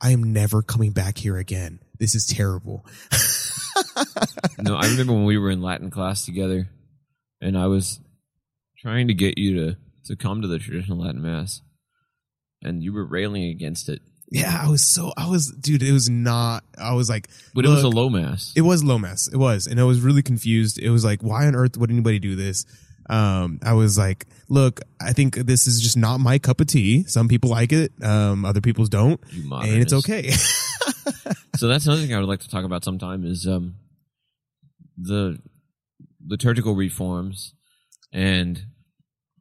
I 0.01 0.11
am 0.11 0.33
never 0.33 0.61
coming 0.61 0.91
back 0.91 1.17
here 1.17 1.37
again. 1.37 1.79
This 1.99 2.15
is 2.15 2.25
terrible." 2.25 2.85
no, 4.59 4.75
I 4.75 4.87
remember 4.87 5.13
when 5.13 5.25
we 5.25 5.37
were 5.37 5.51
in 5.51 5.61
Latin 5.61 5.91
class 5.91 6.25
together, 6.25 6.69
and 7.41 7.57
I 7.57 7.67
was 7.67 7.99
trying 8.79 9.07
to 9.07 9.13
get 9.13 9.37
you 9.37 9.55
to 9.55 9.77
to 10.05 10.15
come 10.15 10.41
to 10.41 10.47
the 10.47 10.59
traditional 10.59 10.99
Latin 10.99 11.21
mass, 11.21 11.61
and 12.63 12.83
you 12.83 12.93
were 12.93 13.05
railing 13.05 13.45
against 13.45 13.89
it. 13.89 14.01
Yeah, 14.29 14.61
I 14.61 14.69
was 14.69 14.83
so 14.83 15.13
I 15.15 15.29
was, 15.29 15.51
dude. 15.51 15.83
It 15.83 15.93
was 15.93 16.09
not. 16.09 16.63
I 16.77 16.93
was 16.93 17.09
like, 17.09 17.29
But 17.53 17.65
it 17.65 17.69
was 17.69 17.83
a 17.83 17.89
low 17.89 18.09
mass. 18.09 18.53
It 18.55 18.61
was 18.61 18.83
low 18.83 18.97
mass. 18.97 19.27
It 19.27 19.37
was, 19.37 19.67
and 19.67 19.79
I 19.79 19.83
was 19.83 20.01
really 20.01 20.21
confused. 20.21 20.79
It 20.79 20.89
was 20.89 21.05
like, 21.05 21.21
why 21.21 21.47
on 21.47 21.55
earth 21.55 21.77
would 21.77 21.91
anybody 21.91 22.19
do 22.19 22.35
this? 22.35 22.65
Um, 23.09 23.59
I 23.63 23.71
was 23.71 23.97
like, 23.97 24.25
look, 24.49 24.81
I 24.99 25.13
think 25.13 25.35
this 25.35 25.65
is 25.65 25.81
just 25.81 25.95
not 25.95 26.19
my 26.19 26.39
cup 26.39 26.59
of 26.59 26.67
tea. 26.67 27.05
Some 27.05 27.29
people 27.29 27.49
like 27.49 27.71
it, 27.71 27.93
um, 28.03 28.43
other 28.43 28.59
people's 28.59 28.89
don't, 28.89 29.21
you 29.31 29.49
and 29.53 29.81
it's 29.81 29.93
okay. 29.93 30.31
So 31.57 31.67
that's 31.67 31.87
another 31.87 32.01
thing 32.01 32.13
I 32.13 32.19
would 32.19 32.29
like 32.29 32.41
to 32.41 32.49
talk 32.49 32.65
about 32.65 32.83
sometime 32.83 33.25
is 33.25 33.47
um, 33.47 33.75
the 34.95 35.39
liturgical 36.25 36.75
reforms 36.75 37.53
and 38.11 38.61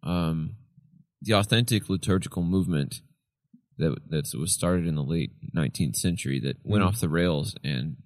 um, 0.02 0.56
the 1.22 1.34
authentic 1.34 1.88
liturgical 1.88 2.42
movement 2.42 3.00
that 3.78 3.94
that 4.08 4.32
was 4.38 4.52
started 4.52 4.86
in 4.86 4.94
the 4.94 5.02
late 5.02 5.32
19th 5.54 5.96
century 5.96 6.40
that 6.40 6.56
went 6.64 6.82
Mhm. 6.82 6.86
off 6.88 7.00
the 7.00 7.08
rails 7.08 7.54
and 7.64 7.96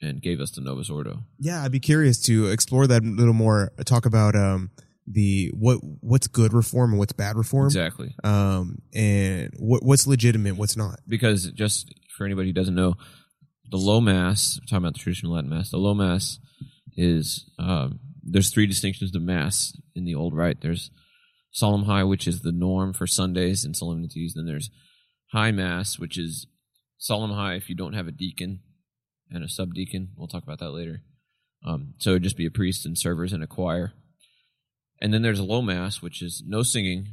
and 0.00 0.22
gave 0.22 0.40
us 0.40 0.52
the 0.52 0.60
Novus 0.60 0.90
Ordo. 0.90 1.24
yeah, 1.40 1.64
I'd 1.64 1.72
be 1.72 1.80
curious 1.80 2.20
to 2.26 2.46
explore 2.46 2.86
that 2.86 3.02
a 3.02 3.06
little 3.06 3.34
more. 3.34 3.72
Talk 3.84 4.06
about 4.06 4.36
um 4.36 4.70
the 5.06 5.50
what 5.54 5.78
what's 6.00 6.28
good 6.28 6.52
reform 6.52 6.90
and 6.90 6.98
what's 6.98 7.12
bad 7.14 7.36
reform. 7.36 7.66
Exactly. 7.66 8.14
Um, 8.22 8.82
and 8.94 9.52
what 9.58 9.82
what's 9.82 10.06
legitimate, 10.06 10.56
what's 10.56 10.76
not. 10.76 11.00
Because 11.08 11.50
just 11.52 11.92
for 12.16 12.26
anybody 12.26 12.48
who 12.48 12.52
doesn't 12.52 12.74
know, 12.74 12.94
the 13.70 13.76
low 13.78 14.00
mass, 14.00 14.60
talking 14.68 14.78
about 14.78 14.92
the 14.94 15.00
traditional 15.00 15.32
Latin 15.32 15.50
mass, 15.50 15.70
the 15.70 15.78
low 15.78 15.94
mass 15.94 16.38
is 16.96 17.48
um, 17.58 17.98
there's 18.22 18.50
three 18.50 18.66
distinctions 18.66 19.10
to 19.12 19.18
mass 19.20 19.72
in 19.98 20.04
the 20.04 20.14
old 20.14 20.34
rite. 20.34 20.60
There's 20.62 20.90
solemn 21.50 21.84
high, 21.84 22.04
which 22.04 22.26
is 22.26 22.40
the 22.40 22.52
norm 22.52 22.92
for 22.92 23.06
Sundays 23.06 23.64
and 23.64 23.76
solemnities. 23.76 24.34
Then 24.34 24.46
there's 24.46 24.70
high 25.32 25.50
mass, 25.50 25.98
which 25.98 26.16
is 26.16 26.46
solemn 26.96 27.32
high 27.32 27.54
if 27.54 27.68
you 27.68 27.74
don't 27.74 27.92
have 27.92 28.08
a 28.08 28.12
deacon 28.12 28.60
and 29.30 29.44
a 29.44 29.48
subdeacon. 29.48 30.08
We'll 30.16 30.28
talk 30.28 30.42
about 30.42 30.60
that 30.60 30.70
later. 30.70 31.02
Um, 31.66 31.94
so 31.98 32.10
it'd 32.10 32.22
just 32.22 32.36
be 32.36 32.46
a 32.46 32.50
priest 32.50 32.86
and 32.86 32.96
servers 32.96 33.32
and 33.32 33.42
a 33.42 33.46
choir. 33.46 33.92
And 35.00 35.12
then 35.12 35.22
there's 35.22 35.40
low 35.40 35.62
mass, 35.62 36.02
which 36.02 36.22
is 36.22 36.42
no 36.46 36.62
singing. 36.62 37.08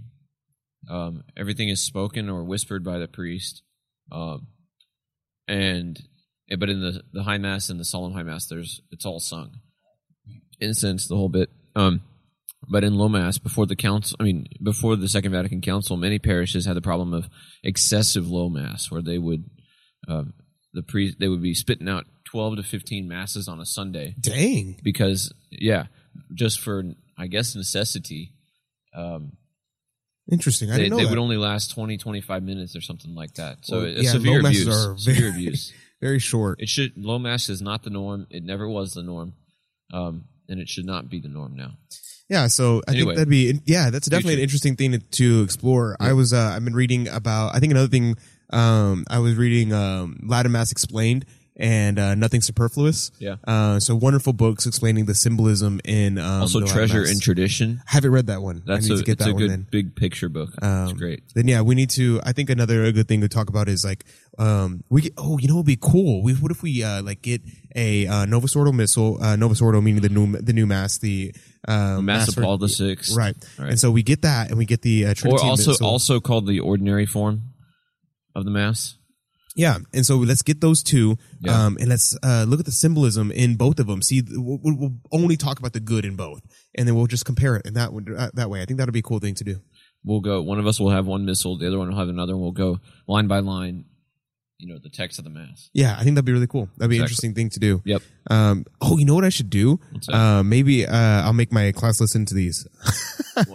Um, 0.89 1.23
everything 1.35 1.69
is 1.69 1.81
spoken 1.81 2.29
or 2.29 2.43
whispered 2.43 2.83
by 2.83 2.97
the 2.97 3.07
priest. 3.07 3.63
Um, 4.11 4.47
and 5.47 5.99
eh, 6.49 6.55
but 6.55 6.69
in 6.69 6.81
the 6.81 7.03
the 7.11 7.23
high 7.23 7.37
mass 7.37 7.69
and 7.69 7.79
the 7.79 7.85
solemn 7.85 8.13
high 8.13 8.23
mass, 8.23 8.47
there's 8.47 8.81
it's 8.91 9.05
all 9.05 9.19
sung, 9.19 9.59
incense, 10.59 11.07
the 11.07 11.15
whole 11.15 11.29
bit. 11.29 11.49
Um, 11.75 12.01
but 12.69 12.83
in 12.83 12.95
low 12.95 13.09
mass, 13.09 13.37
before 13.37 13.65
the 13.65 13.75
council, 13.75 14.17
I 14.19 14.23
mean, 14.23 14.47
before 14.61 14.95
the 14.95 15.07
Second 15.09 15.31
Vatican 15.31 15.61
Council, 15.61 15.97
many 15.97 16.19
parishes 16.19 16.65
had 16.65 16.75
the 16.75 16.81
problem 16.81 17.13
of 17.13 17.27
excessive 17.63 18.27
low 18.29 18.49
mass, 18.49 18.89
where 18.91 19.01
they 19.01 19.17
would 19.17 19.43
um, 20.07 20.33
the 20.73 20.83
priest 20.83 21.17
they 21.19 21.27
would 21.27 21.41
be 21.41 21.53
spitting 21.53 21.87
out 21.89 22.05
twelve 22.25 22.55
to 22.57 22.63
fifteen 22.63 23.07
masses 23.07 23.47
on 23.47 23.59
a 23.59 23.65
Sunday 23.65 24.15
Dang. 24.19 24.79
because 24.83 25.33
yeah, 25.51 25.85
just 26.33 26.59
for 26.59 26.83
I 27.17 27.27
guess 27.27 27.55
necessity. 27.55 28.33
Um, 28.93 29.33
Interesting. 30.31 30.69
I 30.71 30.73
they, 30.73 30.77
didn't 30.83 30.91
know 30.91 30.97
they 30.97 31.03
that. 31.03 31.09
would 31.11 31.19
only 31.19 31.37
last 31.37 31.71
20, 31.75 31.97
25 31.97 32.41
minutes 32.41 32.75
or 32.75 32.81
something 32.81 33.13
like 33.13 33.35
that. 33.35 33.57
So 33.63 33.81
Well, 33.81 33.87
yeah, 33.89 34.09
severe 34.09 34.37
low 34.37 34.41
masses 34.41 34.61
abuse. 34.63 34.85
are 34.87 34.97
severe 34.97 35.15
very- 35.19 35.29
abuse. 35.31 35.73
Very 36.01 36.19
short. 36.19 36.59
It 36.61 36.67
should 36.67 36.91
low 36.97 37.17
mass 37.19 37.47
is 37.47 37.61
not 37.61 37.83
the 37.83 37.89
norm. 37.89 38.27
It 38.29 38.43
never 38.43 38.67
was 38.67 38.93
the 38.93 39.01
norm, 39.01 39.33
um, 39.93 40.25
and 40.49 40.59
it 40.59 40.67
should 40.67 40.85
not 40.85 41.09
be 41.09 41.19
the 41.21 41.29
norm 41.29 41.55
now. 41.55 41.77
Yeah, 42.29 42.47
so 42.47 42.81
I 42.87 42.91
Anyway. 42.91 43.05
think 43.09 43.17
that'd 43.17 43.29
be 43.29 43.59
yeah, 43.65 43.89
that's 43.91 44.07
definitely 44.09 44.35
an 44.35 44.39
interesting 44.39 44.75
thing 44.75 44.93
to, 44.93 44.99
to 44.99 45.41
explore. 45.43 45.95
I 45.99 46.13
was 46.13 46.33
uh, 46.33 46.53
I've 46.55 46.63
been 46.65 46.73
reading 46.75 47.07
about 47.07 47.55
I 47.55 47.59
think 47.59 47.71
another 47.71 47.87
thing 47.87 48.15
um 48.51 49.05
I 49.09 49.19
was 49.19 49.35
reading 49.35 49.73
um 49.73 50.19
Latin 50.27 50.51
Mass 50.51 50.71
explained 50.71 51.25
and 51.57 51.97
uh, 51.97 52.15
nothing 52.15 52.41
superfluous. 52.41 53.11
Yeah. 53.19 53.35
Uh, 53.45 53.79
so 53.79 53.95
wonderful 53.95 54.33
books 54.33 54.65
explaining 54.65 55.05
the 55.05 55.15
symbolism 55.15 55.79
in 55.85 56.17
um, 56.17 56.41
also, 56.41 56.65
treasure 56.65 57.03
and 57.03 57.21
tradition. 57.21 57.81
haven't 57.85 58.11
read 58.11 58.27
that 58.27 58.41
one. 58.41 58.63
That's 58.65 58.85
I 58.85 58.89
need 58.89 58.95
a 58.95 58.97
to 58.97 59.03
get 59.03 59.11
it's 59.13 59.25
that 59.25 59.31
a 59.31 59.33
one 59.33 59.41
good 59.41 59.51
then. 59.51 59.67
big 59.71 59.95
picture 59.95 60.29
book. 60.29 60.49
Um, 60.61 60.89
it's 60.89 60.93
great. 60.93 61.23
Then 61.33 61.47
yeah, 61.47 61.61
we 61.61 61.75
need 61.75 61.89
to. 61.91 62.19
I 62.23 62.33
think 62.33 62.49
another 62.49 62.91
good 62.91 63.07
thing 63.07 63.21
to 63.21 63.29
talk 63.29 63.49
about 63.49 63.69
is 63.69 63.85
like, 63.85 64.05
um, 64.37 64.83
we 64.89 65.01
get, 65.01 65.13
oh, 65.17 65.37
you 65.37 65.47
know, 65.47 65.55
it'd 65.55 65.65
be 65.65 65.77
cool. 65.79 66.21
We, 66.23 66.33
what 66.33 66.51
if 66.51 66.61
we 66.61 66.83
uh, 66.83 67.01
like 67.01 67.21
get 67.21 67.41
a 67.75 68.07
uh, 68.07 68.25
Novus 68.25 68.55
Ordo 68.55 68.71
missal? 68.71 69.23
Uh, 69.23 69.35
Novus 69.35 69.61
Ordo 69.61 69.79
meaning 69.79 70.01
the 70.01 70.09
new 70.09 70.37
the 70.37 70.53
new 70.53 70.65
mass, 70.65 70.97
the 70.97 71.33
um, 71.67 72.05
Mass 72.05 72.27
of 72.27 72.43
Paul 72.43 72.57
the 72.57 72.69
Sixth, 72.69 73.15
right. 73.15 73.35
Right. 73.57 73.69
And 73.69 73.79
so 73.79 73.91
we 73.91 74.03
get 74.03 74.23
that, 74.23 74.49
and 74.49 74.57
we 74.57 74.65
get 74.65 74.81
the 74.81 75.05
uh, 75.05 75.13
or 75.25 75.39
also 75.41 75.71
missal. 75.71 75.87
also 75.87 76.19
called 76.19 76.47
the 76.47 76.59
ordinary 76.59 77.05
form 77.05 77.53
of 78.35 78.43
the 78.45 78.51
mass. 78.51 78.97
Yeah, 79.55 79.77
and 79.93 80.05
so 80.05 80.17
let's 80.17 80.41
get 80.41 80.59
those 80.59 80.83
two, 80.83 81.17
Yeah. 81.39 81.65
um, 81.65 81.77
and 81.79 81.87
let's 81.89 82.15
uh, 82.21 82.43
look 82.47 82.59
at 82.59 82.65
the 82.65 82.71
symbolism 82.73 83.31
in 83.31 83.55
both 83.55 83.79
of 83.79 83.87
them. 83.87 84.01
See, 84.01 84.21
we'll, 84.29 84.59
we'll 84.63 84.95
only 85.13 85.37
talk 85.37 85.59
about 85.59 85.71
the 85.71 85.79
good 85.79 86.03
in 86.03 86.17
both, 86.17 86.41
and 86.77 86.85
then 86.87 86.93
we'll 86.95 87.07
just 87.07 87.23
compare 87.25 87.55
it 87.55 87.65
in 87.65 87.73
that 87.75 87.93
would 87.93 88.13
uh, 88.15 88.31
that 88.33 88.49
way. 88.49 88.61
I 88.61 88.65
think 88.65 88.79
that'd 88.79 88.93
be 88.93 88.99
a 88.99 89.03
cool 89.03 89.19
thing 89.19 89.33
to 89.35 89.43
do. 89.45 89.61
We'll 90.03 90.19
go. 90.19 90.41
One 90.41 90.59
of 90.59 90.67
us 90.67 90.79
will 90.79 90.89
have 90.91 91.05
one 91.07 91.25
missal, 91.25 91.57
The 91.57 91.67
other 91.67 91.77
one 91.79 91.89
will 91.89 91.97
have 91.97 92.09
another. 92.09 92.33
and 92.33 92.41
We'll 92.41 92.51
go 92.51 92.79
line 93.07 93.27
by 93.27 93.39
line. 93.39 93.85
You 94.57 94.73
know 94.73 94.79
the 94.81 94.89
text 94.89 95.19
of 95.19 95.25
the 95.25 95.31
mass. 95.31 95.69
Yeah, 95.73 95.95
I 95.97 96.03
think 96.03 96.15
that'd 96.15 96.25
be 96.25 96.31
really 96.31 96.47
cool. 96.47 96.69
That'd 96.77 96.89
be 96.89 96.97
an 96.97 97.01
interesting 97.03 97.33
thing 97.33 97.49
to 97.51 97.59
do. 97.59 97.81
Yep. 97.85 98.01
Um, 98.29 98.65
oh, 98.81 98.97
you 98.97 99.03
know 99.05 99.15
what 99.15 99.25
I 99.25 99.29
should 99.29 99.49
do? 99.49 99.79
Uh, 100.09 100.43
maybe 100.43 100.85
uh, 100.85 100.95
I'll 101.23 101.33
make 101.33 101.51
my 101.51 101.71
class 101.73 101.99
listen 101.99 102.25
to 102.27 102.33
these. 102.33 102.65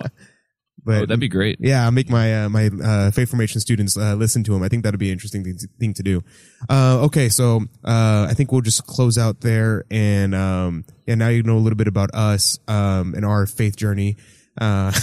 But 0.85 0.97
oh, 0.97 1.07
that'd 1.07 1.21
be 1.21 1.29
great. 1.29 1.59
yeah, 1.61 1.85
I'll 1.85 1.91
make 1.91 2.09
my 2.09 2.45
uh, 2.45 2.49
my 2.49 2.71
uh, 2.83 3.11
faith 3.11 3.31
formation 3.31 3.61
students 3.61 3.97
uh, 3.97 4.15
listen 4.15 4.43
to 4.45 4.55
him. 4.55 4.63
I 4.63 4.69
think 4.69 4.85
that'd 4.85 4.99
be 4.99 5.09
an 5.09 5.13
interesting 5.13 5.45
thing 5.45 5.57
to, 5.59 5.69
thing 5.79 5.95
to 5.95 6.03
do. 6.03 6.23
Uh, 6.69 7.01
okay, 7.05 7.29
so 7.29 7.63
uh, 7.85 8.27
I 8.31 8.35
think 8.35 8.51
we'll 8.53 8.63
just 8.63 8.87
close 8.87 9.19
out 9.19 9.41
there, 9.41 9.85
and 9.91 10.35
um, 10.35 10.85
yeah, 11.07 11.17
now 11.17 11.29
you 11.29 11.43
know 11.43 11.57
a 11.57 11.61
little 11.61 11.77
bit 11.77 11.89
about 11.89 12.15
us 12.15 12.59
um, 12.69 13.15
and 13.15 13.25
our 13.25 13.47
faith 13.47 13.77
journey. 13.77 14.17
Uh, 14.61 14.93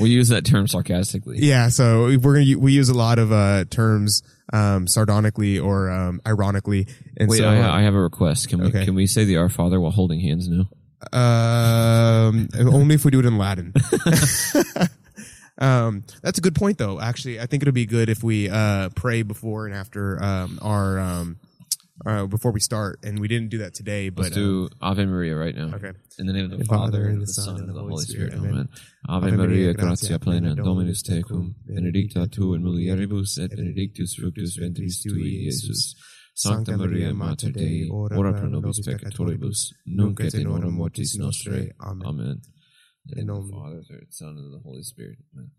We 0.00 0.10
use 0.10 0.28
that 0.28 0.44
term 0.44 0.66
sarcastically. 0.66 1.38
yeah, 1.40 1.68
so 1.68 2.06
we're 2.18 2.34
gonna 2.42 2.58
we 2.58 2.72
use 2.72 2.88
a 2.88 2.94
lot 2.94 3.18
of 3.18 3.30
uh, 3.32 3.64
terms 3.68 4.22
um, 4.52 4.86
sardonically 4.86 5.58
or 5.58 5.90
um, 5.90 6.20
ironically, 6.26 6.86
and 7.18 7.28
Wait, 7.28 7.38
so 7.38 7.48
I, 7.48 7.80
I 7.80 7.82
have 7.82 7.94
a 7.94 8.00
request. 8.00 8.48
Can 8.48 8.62
we 8.62 8.70
can 8.70 8.94
we 8.94 9.06
say 9.06 9.24
the 9.24 9.36
Our 9.36 9.48
Father 9.50 9.80
while 9.80 9.92
holding 9.92 10.20
hands 10.20 10.48
now? 10.48 10.64
Um, 11.12 12.48
only 12.58 12.94
if 12.94 13.04
we 13.04 13.10
do 13.10 13.20
it 13.20 13.26
in 13.26 13.38
Latin. 13.38 13.72
um, 15.58 16.04
that's 16.22 16.38
a 16.38 16.40
good 16.40 16.54
point, 16.54 16.78
though. 16.78 17.00
Actually, 17.00 17.40
I 17.40 17.46
think 17.46 17.62
it'll 17.62 17.72
be 17.72 17.86
good 17.86 18.08
if 18.08 18.22
we 18.22 18.48
uh 18.48 18.88
pray 18.94 19.22
before 19.22 19.66
and 19.66 19.74
after 19.74 20.22
um 20.22 20.58
our 20.62 20.98
um 20.98 21.36
uh 22.06 22.26
before 22.26 22.52
we 22.52 22.60
start, 22.60 22.98
and 23.04 23.18
we 23.18 23.28
didn't 23.28 23.50
do 23.50 23.58
that 23.58 23.74
today, 23.74 24.08
but 24.08 24.24
Let's 24.24 24.34
do 24.34 24.68
Ave 24.80 25.04
Maria 25.04 25.36
right 25.36 25.54
now. 25.54 25.74
okay. 25.76 25.92
In 26.18 26.26
the 26.26 26.32
name 26.32 26.44
of 26.44 26.50
the 26.52 26.58
The 26.58 26.64
Father, 26.64 27.06
and 27.06 27.22
the 27.22 27.26
Son, 27.26 27.56
and 27.56 27.68
the 27.68 27.80
Holy 27.80 28.04
Spirit. 28.04 28.34
Amen. 28.34 28.68
Ave 29.08 29.30
Maria, 29.32 29.74
gratia 29.74 30.18
plena, 30.18 30.54
Dominus 30.54 31.02
tecum, 31.02 31.54
benedicta 31.66 32.26
tu 32.28 32.54
in 32.54 32.62
mulieribus, 32.62 33.38
et 33.38 33.50
benedictus 33.50 34.14
fructus 34.14 34.56
ventris 34.56 35.02
tui, 35.02 35.46
Iesus. 35.46 35.94
Sancta 36.36 36.76
Maria, 36.76 37.14
Mater 37.14 37.52
Dei, 37.52 37.88
ora 37.88 38.32
pro 38.32 38.48
nobis 38.48 38.80
peccatoribus, 38.80 39.72
nunc 39.86 40.20
et 40.20 40.34
in 40.34 40.48
hora 40.48 40.68
mortis 40.68 41.16
nostrae. 41.16 41.72
Amen. 41.78 42.40
In 43.06 43.06
the 43.06 43.14
name 43.16 43.30
of 43.30 43.46
the 43.46 43.52
Father, 43.52 43.82
Son, 44.10 44.36
and 44.36 44.52
the 44.52 44.58
Holy 44.58 44.82
Spirit. 44.82 45.18
Amen. 45.32 45.50